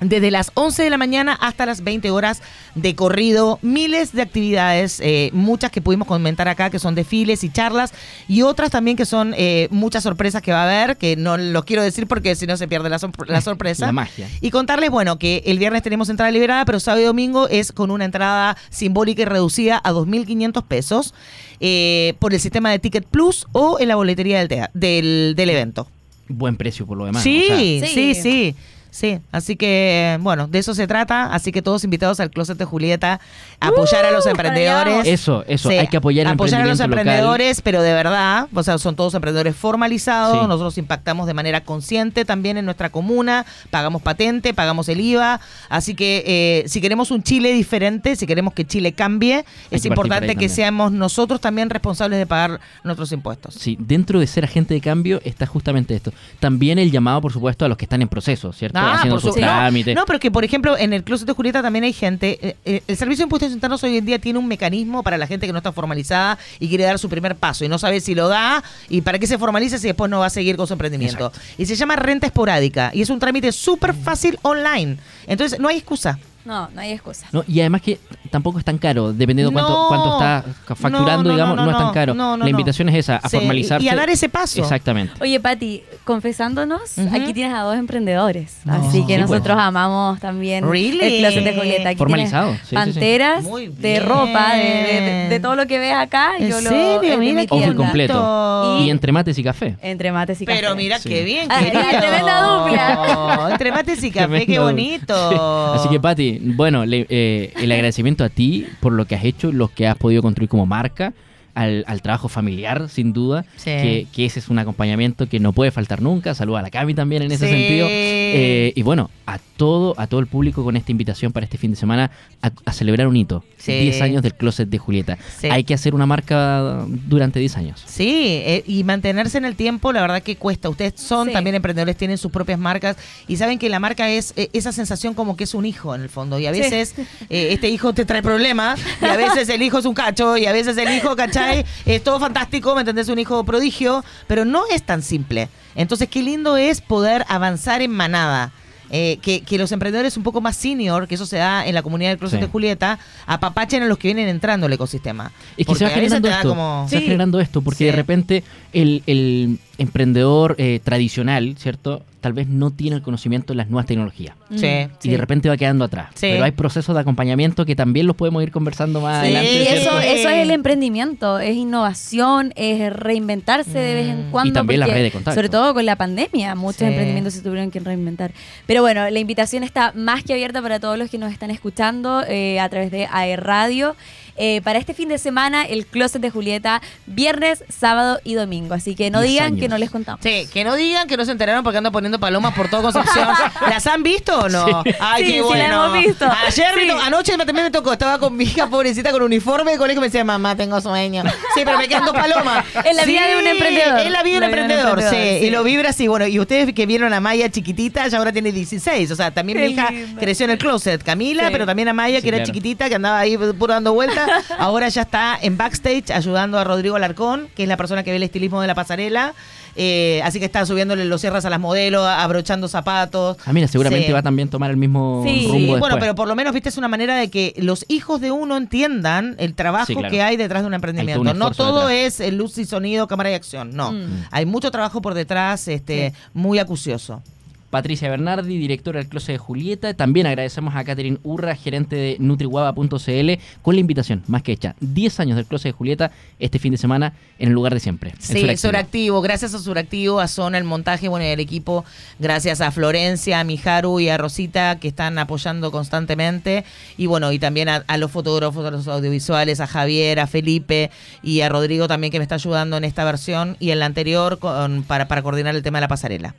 desde 0.00 0.30
las 0.30 0.50
11 0.54 0.82
de 0.82 0.90
la 0.90 0.96
mañana 0.98 1.34
hasta 1.40 1.66
las 1.66 1.82
20 1.84 2.10
horas 2.10 2.42
de 2.74 2.94
corrido, 2.94 3.58
miles 3.62 4.12
de 4.12 4.22
actividades, 4.22 5.00
eh, 5.00 5.30
muchas 5.32 5.70
que 5.70 5.80
pudimos 5.82 6.08
comentar 6.08 6.48
acá, 6.48 6.70
que 6.70 6.78
son 6.78 6.94
desfiles 6.94 7.44
y 7.44 7.50
charlas, 7.50 7.92
y 8.28 8.42
otras 8.42 8.70
también 8.70 8.96
que 8.96 9.04
son 9.04 9.34
eh, 9.36 9.68
muchas 9.70 10.02
sorpresas 10.02 10.40
que 10.42 10.52
va 10.52 10.62
a 10.62 10.64
haber, 10.84 10.96
que 10.96 11.16
no 11.16 11.36
los 11.36 11.64
quiero 11.64 11.82
decir 11.82 12.06
porque 12.06 12.34
si 12.34 12.46
no 12.46 12.56
se 12.56 12.66
pierde 12.68 12.88
la, 12.88 12.98
sor- 12.98 13.28
la 13.28 13.40
sorpresa. 13.40 13.86
La 13.86 13.92
magia. 13.92 14.28
Y 14.40 14.50
contarles, 14.50 14.90
bueno, 14.90 15.18
que 15.18 15.42
el 15.46 15.58
viernes 15.58 15.82
tenemos 15.82 16.08
entrada 16.08 16.30
liberada, 16.30 16.64
pero 16.64 16.80
sábado 16.80 17.02
y 17.02 17.06
domingo 17.06 17.48
es 17.48 17.72
con 17.72 17.90
una 17.90 18.04
entrada 18.04 18.56
simbólica 18.70 19.22
y 19.22 19.24
reducida 19.26 19.80
a 19.84 19.92
2.500 19.92 20.64
pesos 20.64 21.14
eh, 21.60 22.14
por 22.18 22.32
el 22.32 22.40
sistema 22.40 22.70
de 22.70 22.78
Ticket 22.78 23.04
Plus 23.04 23.46
o 23.52 23.78
en 23.80 23.88
la 23.88 23.96
boletería 23.96 24.38
del, 24.38 24.48
tea- 24.48 24.70
del, 24.72 25.34
del 25.36 25.50
evento. 25.50 25.86
Buen 26.28 26.56
precio 26.56 26.86
por 26.86 26.96
lo 26.96 27.04
demás. 27.06 27.22
Sí, 27.22 27.42
o 27.44 27.46
sea, 27.48 27.58
sí, 27.58 27.82
Sí. 28.14 28.14
sí, 28.14 28.54
sí. 28.90 29.20
Así 29.32 29.56
que, 29.56 30.18
bueno, 30.20 30.46
de 30.46 30.58
eso 30.58 30.74
se 30.74 30.86
trata. 30.86 31.32
Así 31.32 31.52
que 31.52 31.62
todos 31.62 31.84
invitados 31.84 32.20
al 32.20 32.30
Closet 32.30 32.58
de 32.58 32.64
Julieta 32.64 33.20
apoyar 33.60 34.04
a 34.06 34.10
los 34.10 34.26
Uh, 34.26 34.30
emprendedores. 34.30 35.06
Eso, 35.06 35.44
eso, 35.48 35.68
Sí, 35.70 35.76
hay 35.76 35.86
que 35.88 35.96
apoyar 35.96 36.26
el 36.26 36.32
apoyar 36.32 36.62
a 36.62 36.66
los 36.66 36.78
local. 36.78 36.98
emprendedores, 36.98 37.60
pero 37.62 37.82
de 37.82 37.92
verdad, 37.92 38.48
o 38.54 38.62
sea, 38.62 38.78
son 38.78 38.96
todos 38.96 39.14
emprendedores 39.14 39.54
formalizados. 39.56 40.38
Sí. 40.40 40.46
Nosotros 40.46 40.78
impactamos 40.78 41.26
de 41.26 41.34
manera 41.34 41.62
consciente 41.62 42.24
también 42.24 42.56
en 42.56 42.64
nuestra 42.64 42.90
comuna, 42.90 43.46
pagamos 43.70 44.02
patente, 44.02 44.54
pagamos 44.54 44.88
el 44.88 45.00
IVA. 45.00 45.40
Así 45.68 45.94
que 45.94 46.22
eh, 46.26 46.68
si 46.68 46.80
queremos 46.80 47.10
un 47.10 47.22
Chile 47.22 47.52
diferente, 47.52 48.16
si 48.16 48.26
queremos 48.26 48.54
que 48.54 48.64
Chile 48.66 48.92
cambie, 48.92 49.44
es 49.70 49.82
que 49.82 49.88
importante 49.88 50.28
que 50.28 50.32
también. 50.34 50.50
seamos 50.50 50.92
nosotros 50.92 51.40
también 51.40 51.70
responsables 51.70 52.18
de 52.18 52.26
pagar 52.26 52.60
nuestros 52.84 53.12
impuestos. 53.12 53.54
Sí, 53.54 53.76
dentro 53.78 54.18
de 54.20 54.26
ser 54.26 54.44
agente 54.44 54.74
de 54.74 54.80
cambio 54.80 55.20
está 55.24 55.46
justamente 55.46 55.94
esto. 55.94 56.12
También 56.40 56.78
el 56.78 56.90
llamado, 56.90 57.20
por 57.20 57.32
supuesto, 57.32 57.64
a 57.64 57.68
los 57.68 57.76
que 57.76 57.84
están 57.84 58.02
en 58.02 58.08
proceso, 58.08 58.52
¿cierto? 58.52 58.79
Ah, 58.80 58.94
Haciendo 58.96 59.14
por 59.16 59.22
sus 59.22 59.34
su- 59.34 59.40
no, 59.40 59.46
trámites. 59.46 59.94
No, 59.94 60.04
pero 60.06 60.18
que 60.20 60.30
por 60.30 60.44
ejemplo 60.44 60.76
en 60.76 60.92
el 60.92 61.04
Closet 61.04 61.26
de 61.26 61.32
Julieta 61.32 61.62
también 61.62 61.84
hay 61.84 61.92
gente. 61.92 62.38
eh, 62.42 62.56
eh, 62.64 62.82
el 62.86 62.96
Servicio 62.96 63.22
de 63.22 63.26
Impuestos 63.26 63.52
Internos 63.52 63.82
hoy 63.84 63.96
en 63.96 64.04
día 64.06 64.18
tiene 64.18 64.38
un 64.38 64.46
mecanismo 64.48 65.02
para 65.02 65.18
la 65.18 65.26
gente 65.26 65.46
que 65.46 65.52
no 65.52 65.58
está 65.58 65.72
formalizada 65.72 66.38
y 66.58 66.68
quiere 66.68 66.84
dar 66.84 66.98
su 66.98 67.08
primer 67.08 67.36
paso 67.36 67.64
y 67.64 67.68
no 67.68 67.78
sabe 67.78 68.00
si 68.00 68.14
lo 68.14 68.28
da 68.28 68.62
y 68.88 69.00
para 69.02 69.18
qué 69.18 69.26
se 69.26 69.38
formaliza 69.38 69.78
si 69.78 69.86
después 69.86 70.10
no 70.10 70.20
va 70.20 70.26
a 70.26 70.30
seguir 70.30 70.56
con 70.56 70.66
su 70.66 70.72
emprendimiento. 70.74 71.32
Y 71.58 71.66
se 71.66 71.76
llama 71.76 71.96
renta 71.96 72.26
esporádica 72.26 72.90
y 72.94 73.02
es 73.02 73.10
un 73.10 73.18
trámite 73.18 73.52
súper 73.52 73.94
fácil 73.94 74.38
online. 74.42 74.96
Entonces 75.26 75.58
no 75.60 75.68
hay 75.68 75.76
excusa. 75.78 76.18
No, 76.50 76.68
no 76.74 76.80
hay 76.80 76.90
excusa. 76.90 77.26
No, 77.30 77.44
y 77.46 77.60
además 77.60 77.80
que 77.82 78.00
tampoco 78.28 78.58
es 78.58 78.64
tan 78.64 78.76
caro, 78.76 79.12
dependiendo 79.12 79.52
cuánto, 79.52 79.70
No. 79.70 79.86
cuánto 79.88 80.12
está 80.14 80.44
facturando, 80.74 81.22
No, 81.22 81.28
no, 81.28 81.30
digamos, 81.32 81.56
no, 81.56 81.64
no, 81.64 81.70
no, 81.70 81.78
es 81.78 81.84
tan 81.84 81.94
caro. 81.94 82.12
no, 82.14 82.30
no, 82.32 82.36
la 82.38 82.44
no. 82.44 82.48
invitación 82.50 82.88
es 82.88 82.96
esa, 82.96 83.16
a 83.18 83.28
Sí, 83.28 83.36
formalizarse. 83.36 83.86
y 83.86 83.88
a 83.88 83.94
dar 83.94 84.10
ese 84.10 84.28
paso. 84.28 84.60
Exactamente. 84.60 85.12
Oye, 85.20 85.38
Pati, 85.38 85.82
confesándonos, 86.04 86.98
aquí 86.98 87.32
tienes 87.32 87.54
a 87.54 87.60
dos 87.62 87.76
emprendedores. 87.76 88.58
No. 88.64 88.74
Así 88.74 89.04
que 89.06 89.14
Sí, 89.14 89.18
pues. 89.20 89.30
nosotros 89.30 89.56
amamos 89.60 90.18
también 90.18 90.68
Really? 90.68 91.00
el 91.00 91.18
closet 91.20 91.44
de 91.44 91.54
Julieta. 91.54 91.88
Aquí 91.90 91.98
Formalizado, 91.98 92.52
sí, 92.54 92.58
sí, 92.62 92.66
sí. 92.70 92.74
Panteras 92.74 93.44
de 93.78 94.00
ropa, 94.00 94.54
de, 94.54 94.62
de- 94.64 95.26
de 95.30 95.40
todo 95.40 95.54
lo 95.54 95.66
que 95.68 95.78
ves 95.78 95.94
acá. 95.94 96.32
¿En 96.38 96.48
yo 96.50 96.60
lo, 96.60 96.68
serio? 96.68 97.00
de 97.00 97.16
Mira 97.16 97.40
mi 97.42 97.46
qué 97.46 97.54
Ojo 97.54 97.76
completo. 97.76 98.78
Y- 98.80 98.84
Y 98.86 98.90
entre 98.90 99.12
mates 99.12 99.38
y 99.38 99.44
café. 99.44 99.76
Entre 99.82 100.10
mates 100.10 100.40
y 100.40 100.46
café. 100.46 100.58
Pero 100.60 100.74
mira 100.74 100.98
Sí. 100.98 101.08
qué 101.08 101.22
bien, 101.22 101.46
Ah, 101.50 101.58
querido. 101.60 101.82
tremenda 102.00 102.42
dupla. 102.42 103.48
Entre 103.52 103.70
mates 103.72 104.02
y 104.02 104.10
café, 104.10 104.46
qué 104.46 104.58
bonito. 104.58 105.30
Sí. 105.30 105.36
Así 105.78 105.88
que, 105.88 106.00
Pati, 106.00 106.39
bueno, 106.40 106.86
le- 106.86 107.06
eh, 107.08 107.52
el 107.60 107.70
agradecimiento 107.72 108.24
a 108.24 108.28
ti 108.28 108.66
por 108.80 108.92
lo 108.92 109.04
que 109.06 109.14
has 109.14 109.24
hecho, 109.24 109.52
lo 109.52 109.68
que 109.68 109.86
has 109.86 109.96
podido 109.96 110.22
construir 110.22 110.48
como 110.48 110.66
marca, 110.66 111.12
al, 111.60 111.84
al 111.86 112.00
trabajo 112.02 112.28
familiar, 112.28 112.88
sin 112.88 113.12
duda, 113.12 113.44
Sí. 113.56 113.64
que, 113.64 114.06
que 114.12 114.24
ese 114.24 114.38
es 114.40 114.48
un 114.48 114.58
acompañamiento 114.58 115.28
que 115.28 115.38
no 115.40 115.52
puede 115.52 115.70
faltar 115.70 116.00
nunca. 116.02 116.34
Saluda 116.34 116.60
a 116.60 116.62
la 116.62 116.70
Cami 116.70 116.94
también 116.94 117.22
en 117.22 117.32
ese 117.32 117.46
Sí. 117.46 117.52
sentido. 117.52 117.86
Eh, 117.90 118.72
y 118.74 118.82
bueno, 118.82 119.10
a 119.26 119.38
todo, 119.56 119.94
a 119.98 120.06
todo 120.06 120.20
el 120.20 120.26
público 120.26 120.64
con 120.64 120.76
esta 120.76 120.90
invitación 120.90 121.32
para 121.32 121.44
este 121.44 121.58
fin 121.58 121.70
de 121.72 121.76
semana 121.76 122.10
a, 122.42 122.50
a 122.64 122.72
celebrar 122.72 123.06
un 123.08 123.16
hito. 123.16 123.44
Sí. 123.58 123.72
10 123.78 124.00
años 124.00 124.22
del 124.22 124.34
closet 124.34 124.68
de 124.68 124.78
Julieta. 124.78 125.18
Hay 125.50 125.64
que 125.64 125.74
hacer 125.74 125.94
una 125.94 126.06
marca 126.06 126.84
durante 126.88 127.38
10 127.40 127.56
años. 127.56 127.82
Sí, 127.86 128.24
eh, 128.44 128.64
y 128.66 128.84
mantenerse 128.84 129.36
en 129.38 129.44
el 129.44 129.54
tiempo, 129.56 129.92
la 129.92 130.00
verdad 130.00 130.22
que 130.22 130.36
cuesta. 130.36 130.68
Ustedes 130.70 130.94
son 130.96 131.30
también 131.30 131.54
emprendedores, 131.56 131.96
tienen 131.96 132.16
sus 132.18 132.30
propias 132.32 132.58
marcas 132.58 132.96
y 133.28 133.36
saben 133.36 133.58
que 133.58 133.68
la 133.68 133.78
marca 133.80 134.08
es 134.08 134.32
eh, 134.36 134.48
esa 134.54 134.72
sensación 134.72 135.14
como 135.14 135.36
que 135.36 135.44
es 135.44 135.54
un 135.54 135.66
hijo 135.66 135.94
en 135.94 136.00
el 136.02 136.08
fondo. 136.08 136.38
Y 136.38 136.46
a 136.46 136.50
veces 136.52 136.94
este 137.28 137.68
hijo 137.68 137.92
te 137.92 138.04
trae 138.04 138.22
problemas, 138.22 138.80
y 139.02 139.04
a 139.04 139.16
veces 139.16 139.48
el 139.48 139.60
hijo 139.62 139.78
es 139.78 139.84
un 139.84 139.94
cacho, 139.94 140.36
y 140.36 140.46
a 140.46 140.52
veces 140.52 140.76
el 140.78 140.94
hijo, 140.96 141.14
¿cachai? 141.16 141.49
Es 141.86 142.02
todo 142.04 142.18
fantástico, 142.20 142.74
¿me 142.74 142.80
entendés? 142.82 143.08
Un 143.08 143.18
hijo 143.18 143.42
prodigio, 143.44 144.04
pero 144.26 144.44
no 144.44 144.62
es 144.72 144.82
tan 144.82 145.02
simple. 145.02 145.48
Entonces, 145.74 146.08
qué 146.08 146.22
lindo 146.22 146.56
es 146.56 146.80
poder 146.80 147.24
avanzar 147.28 147.82
en 147.82 147.90
manada. 147.92 148.52
Eh, 148.92 149.18
que, 149.22 149.42
que 149.42 149.56
los 149.56 149.70
emprendedores 149.70 150.16
un 150.16 150.24
poco 150.24 150.40
más 150.40 150.56
senior, 150.56 151.06
que 151.06 151.14
eso 151.14 151.24
se 151.24 151.36
da 151.36 151.64
en 151.64 151.76
la 151.76 151.82
comunidad 151.82 152.10
del 152.10 152.18
Closet 152.18 152.40
Sí. 152.40 152.46
de 152.46 152.50
Julieta, 152.50 152.98
apapachen 153.24 153.84
a 153.84 153.86
los 153.86 153.98
que 153.98 154.08
vienen 154.08 154.26
entrando 154.28 154.66
al 154.66 154.72
ecosistema. 154.72 155.30
Es 155.52 155.58
que 155.58 155.64
Porque 155.66 155.78
se 155.78 155.84
va 155.84 155.90
generando 155.90 156.28
esto. 156.28 156.48
como- 156.48 156.86
Se 156.88 156.96
va 156.96 157.00
Sí. 157.00 157.06
generando 157.06 157.38
esto 157.38 157.62
porque 157.62 157.78
Sí. 157.78 157.84
de 157.84 157.92
repente 157.92 158.42
el, 158.72 159.04
el 159.06 159.60
emprendedor 159.80 160.54
eh, 160.58 160.80
tradicional, 160.84 161.56
¿cierto? 161.58 162.02
Tal 162.20 162.34
vez 162.34 162.48
no 162.48 162.70
tiene 162.70 162.96
el 162.96 163.02
conocimiento 163.02 163.54
de 163.54 163.56
las 163.56 163.70
nuevas 163.70 163.86
tecnologías. 163.86 164.34
Sí. 164.54 164.66
Y 165.04 165.08
de 165.08 165.16
repente 165.16 165.48
va 165.48 165.56
quedando 165.56 165.86
atrás. 165.86 166.08
Sí. 166.14 166.28
Pero 166.32 166.44
hay 166.44 166.50
procesos 166.50 166.94
de 166.94 167.00
acompañamiento 167.00 167.64
que 167.64 167.74
también 167.74 168.06
los 168.06 168.14
podemos 168.14 168.42
ir 168.42 168.50
conversando 168.52 169.00
más 169.00 169.22
Sí, 169.26 169.34
adelante. 169.34 169.52
Y 169.54 169.66
eso, 169.66 169.90
Sí. 170.02 170.06
eso 170.06 170.28
es 170.28 170.36
el 170.42 170.50
emprendimiento, 170.50 171.38
es 171.38 171.56
innovación, 171.56 172.52
es 172.56 172.92
reinventarse 172.92 173.78
de 173.78 173.94
vez 173.94 174.08
en 174.08 174.28
Mm. 174.28 174.30
cuando. 174.30 174.50
Y 174.50 174.52
también 174.52 174.80
la 174.80 174.86
porque, 174.86 174.98
red 174.98 175.04
de 175.04 175.10
contacto. 175.12 175.34
Sobre 175.34 175.48
todo 175.48 175.72
con 175.72 175.86
la 175.86 175.96
pandemia, 175.96 176.54
muchos 176.54 176.80
Sí. 176.80 176.84
emprendimientos 176.84 177.32
se 177.32 177.40
tuvieron 177.40 177.70
que 177.70 177.80
reinventar. 177.80 178.32
Pero 178.66 178.82
bueno, 178.82 179.08
la 179.08 179.18
invitación 179.18 179.64
está 179.64 179.92
más 179.96 180.22
que 180.22 180.34
abierta 180.34 180.60
para 180.60 180.78
todos 180.78 180.98
los 180.98 181.08
que 181.10 181.16
nos 181.16 181.32
están 181.32 181.50
escuchando 181.50 182.22
eh, 182.28 182.60
a 182.60 182.68
través 182.68 182.90
de 182.90 183.06
AE 183.10 183.36
Radio. 183.36 183.96
Eh, 184.42 184.62
para 184.64 184.78
este 184.78 184.94
fin 184.94 185.10
de 185.10 185.18
semana, 185.18 185.64
el 185.64 185.84
Closet 185.84 186.22
de 186.22 186.30
Julieta, 186.30 186.80
viernes, 187.04 187.62
sábado 187.68 188.20
y 188.24 188.32
domingo. 188.34 188.72
Así 188.74 188.94
que 188.94 189.10
no 189.10 189.20
Diez 189.20 189.32
digan 189.32 189.46
años. 189.48 189.60
que 189.60 189.68
no 189.68 189.76
les 189.76 189.90
contamos. 189.90 190.20
Sí, 190.22 190.48
que 190.50 190.64
no 190.64 190.74
digan 190.76 191.06
que 191.08 191.18
no 191.18 191.26
se 191.26 191.32
enteraron 191.32 191.62
porque 191.62 191.76
ando 191.76 191.92
poniendo 191.92 192.18
palomas 192.18 192.54
por 192.54 192.68
todo 192.70 192.80
Concepción. 192.80 193.28
¿Las 193.68 193.86
han 193.86 194.02
visto 194.02 194.38
o 194.38 194.48
no? 194.48 194.82
Ay, 194.98 195.24
Sí, 195.24 195.30
qué 195.32 195.36
sí, 195.38 195.40
bueno. 195.42 195.68
la 195.68 195.74
hemos 195.98 196.06
visto. 196.06 196.24
Ayer, 196.46 196.74
me 196.74 196.82
Sí. 196.84 196.88
to- 196.88 196.98
anoche 197.00 197.36
también 197.36 197.64
me 197.64 197.70
tocó, 197.70 197.92
estaba 197.92 198.18
con 198.18 198.34
mi 198.34 198.44
hija 198.44 198.66
pobrecita 198.68 199.12
con 199.12 199.22
uniforme 199.22 199.72
de 199.72 199.76
colegio 199.76 199.98
y 199.98 200.00
me 200.00 200.06
decía, 200.06 200.24
mamá, 200.24 200.56
tengo 200.56 200.80
sueño. 200.80 201.22
Sí, 201.54 201.60
pero 201.64 201.76
me 201.76 201.86
quedan 201.86 202.06
dos 202.06 202.14
palomas. 202.14 202.64
Es 202.86 202.96
la 202.96 203.04
vida 203.04 203.26
de 203.26 203.36
un 203.36 203.46
emprendedor. 203.46 203.98
Es 204.00 204.10
la 204.10 204.22
vida 204.22 204.32
de 204.32 204.36
un 204.38 204.40
de 204.40 204.46
emprendedor, 204.46 204.98
emprendedor, 205.00 205.14
sí. 205.34 205.38
sí. 205.40 205.46
Y 205.46 205.50
lo 205.50 205.62
vibra 205.64 205.90
así. 205.90 206.08
Bueno, 206.08 206.26
y 206.26 206.40
ustedes 206.40 206.72
que 206.72 206.86
vieron 206.86 207.12
a 207.12 207.20
Maya 207.20 207.50
chiquitita, 207.50 208.08
ya 208.08 208.16
ahora 208.16 208.32
tiene 208.32 208.52
16. 208.52 209.10
O 209.10 209.16
sea, 209.16 209.30
también 209.32 209.58
Qué 209.58 209.66
mi 209.66 209.72
hija 209.72 209.90
lindo. 209.90 210.18
creció 210.18 210.44
en 210.44 210.52
el 210.52 210.58
closet. 210.58 211.02
Camila, 211.02 211.44
Sí. 211.46 211.48
pero 211.52 211.66
también 211.66 211.88
a 211.88 211.92
Maya, 211.92 212.16
Sí, 212.18 212.22
que 212.22 212.28
era 212.28 212.38
claro. 212.38 212.46
chiquitita, 212.46 212.88
que 212.88 212.94
andaba 212.94 213.18
ahí 213.18 213.36
puro 213.36 213.74
dando 213.74 213.92
vueltas. 213.92 214.29
Ahora 214.58 214.88
ya 214.88 215.02
está 215.02 215.38
en 215.40 215.56
backstage 215.56 216.10
ayudando 216.10 216.58
a 216.58 216.64
Rodrigo 216.64 216.96
Alarcón, 216.96 217.48
que 217.54 217.62
es 217.64 217.68
la 217.68 217.76
persona 217.76 218.02
que 218.02 218.10
ve 218.10 218.16
el 218.16 218.22
estilismo 218.22 218.60
de 218.60 218.66
la 218.66 218.74
pasarela. 218.74 219.34
Eh, 219.76 220.20
así 220.24 220.40
que 220.40 220.46
está 220.46 220.66
subiéndole 220.66 221.04
los 221.04 221.20
cierres 221.20 221.44
a 221.44 221.50
las 221.50 221.60
modelos, 221.60 222.04
abrochando 222.04 222.66
zapatos. 222.66 223.36
Ah, 223.46 223.52
mira, 223.52 223.68
seguramente 223.68 224.06
Sí. 224.08 224.12
va 224.12 224.18
a 224.18 224.22
también 224.22 224.48
tomar 224.48 224.70
el 224.70 224.76
mismo 224.76 225.22
Sí. 225.24 225.42
rumbo 225.44 225.52
Sí, 225.54 225.60
después. 225.60 225.80
bueno, 225.80 225.96
pero 226.00 226.14
por 226.16 226.26
lo 226.26 226.34
menos, 226.34 226.52
viste, 226.52 226.68
es 226.68 226.76
una 226.76 226.88
manera 226.88 227.16
de 227.16 227.30
que 227.30 227.54
los 227.56 227.84
hijos 227.88 228.20
de 228.20 228.32
uno 228.32 228.56
entiendan 228.56 229.36
el 229.38 229.54
trabajo 229.54 229.86
Sí, 229.86 229.94
claro. 229.94 230.10
que 230.10 230.22
hay 230.22 230.36
detrás 230.36 230.62
de 230.62 230.66
un 230.66 230.74
emprendimiento. 230.74 231.22
todo 231.22 231.32
un 231.32 231.38
no 231.38 231.50
todo 231.52 231.86
detrás. 231.86 232.20
es 232.20 232.20
eh, 232.20 232.32
luz 232.32 232.58
y 232.58 232.64
sonido, 232.64 233.06
cámara 233.06 233.30
y 233.30 233.34
acción. 233.34 233.70
No. 233.74 233.92
Mm. 233.92 234.24
Hay 234.32 234.44
mucho 234.44 234.70
trabajo 234.72 235.00
por 235.00 235.14
detrás, 235.14 235.68
este, 235.68 236.14
muy 236.34 236.58
acucioso. 236.58 237.22
Patricia 237.70 238.10
Bernardi, 238.10 238.58
directora 238.58 238.98
del 238.98 239.08
Closet 239.08 239.34
de 239.34 239.38
Julieta. 239.38 239.94
También 239.94 240.26
agradecemos 240.26 240.74
a 240.74 240.84
Catherine 240.84 241.18
Urra, 241.22 241.54
gerente 241.56 241.96
de 241.96 242.16
NutriWaba.cl, 242.18 243.42
con 243.62 243.74
la 243.74 243.80
invitación, 243.80 244.22
más 244.26 244.42
que 244.42 244.52
hecha, 244.52 244.74
10 244.80 245.20
años 245.20 245.36
del 245.36 245.46
Closet 245.46 245.72
de 245.72 245.76
Julieta 245.78 246.10
este 246.38 246.58
fin 246.58 246.72
de 246.72 246.78
semana 246.78 247.12
en 247.38 247.48
el 247.48 247.54
lugar 247.54 247.72
de 247.74 247.80
siempre. 247.80 248.12
Sí, 248.18 248.32
Suractivo. 248.40 248.56
Suractivo. 248.58 249.22
Gracias 249.22 249.54
a 249.54 249.58
Suractivo, 249.58 250.20
a 250.20 250.28
Zona, 250.28 250.58
el 250.58 250.64
montaje, 250.64 251.08
bueno, 251.08 251.24
y 251.24 251.30
al 251.30 251.40
equipo. 251.40 251.84
Gracias 252.18 252.60
a 252.60 252.70
Florencia, 252.70 253.40
a 253.40 253.44
Mijaru 253.44 254.00
y 254.00 254.08
a 254.08 254.16
Rosita 254.18 254.78
que 254.80 254.88
están 254.88 255.18
apoyando 255.18 255.70
constantemente. 255.70 256.64
Y 256.96 257.06
bueno, 257.06 257.32
y 257.32 257.38
también 257.38 257.68
a, 257.68 257.84
a 257.86 257.96
los 257.98 258.10
fotógrafos, 258.10 258.64
a 258.66 258.70
los 258.70 258.88
audiovisuales, 258.88 259.60
a 259.60 259.66
Javier, 259.66 260.20
a 260.20 260.26
Felipe 260.26 260.90
y 261.22 261.40
a 261.42 261.48
Rodrigo 261.48 261.88
también 261.88 262.10
que 262.10 262.18
me 262.18 262.24
está 262.24 262.34
ayudando 262.34 262.76
en 262.76 262.84
esta 262.84 263.04
versión 263.04 263.56
y 263.60 263.70
en 263.70 263.78
la 263.78 263.86
anterior 263.86 264.38
con- 264.38 264.82
para, 264.82 265.08
para 265.08 265.22
coordinar 265.22 265.54
el 265.54 265.62
tema 265.62 265.78
de 265.78 265.82
la 265.82 265.88
pasarela. 265.88 266.34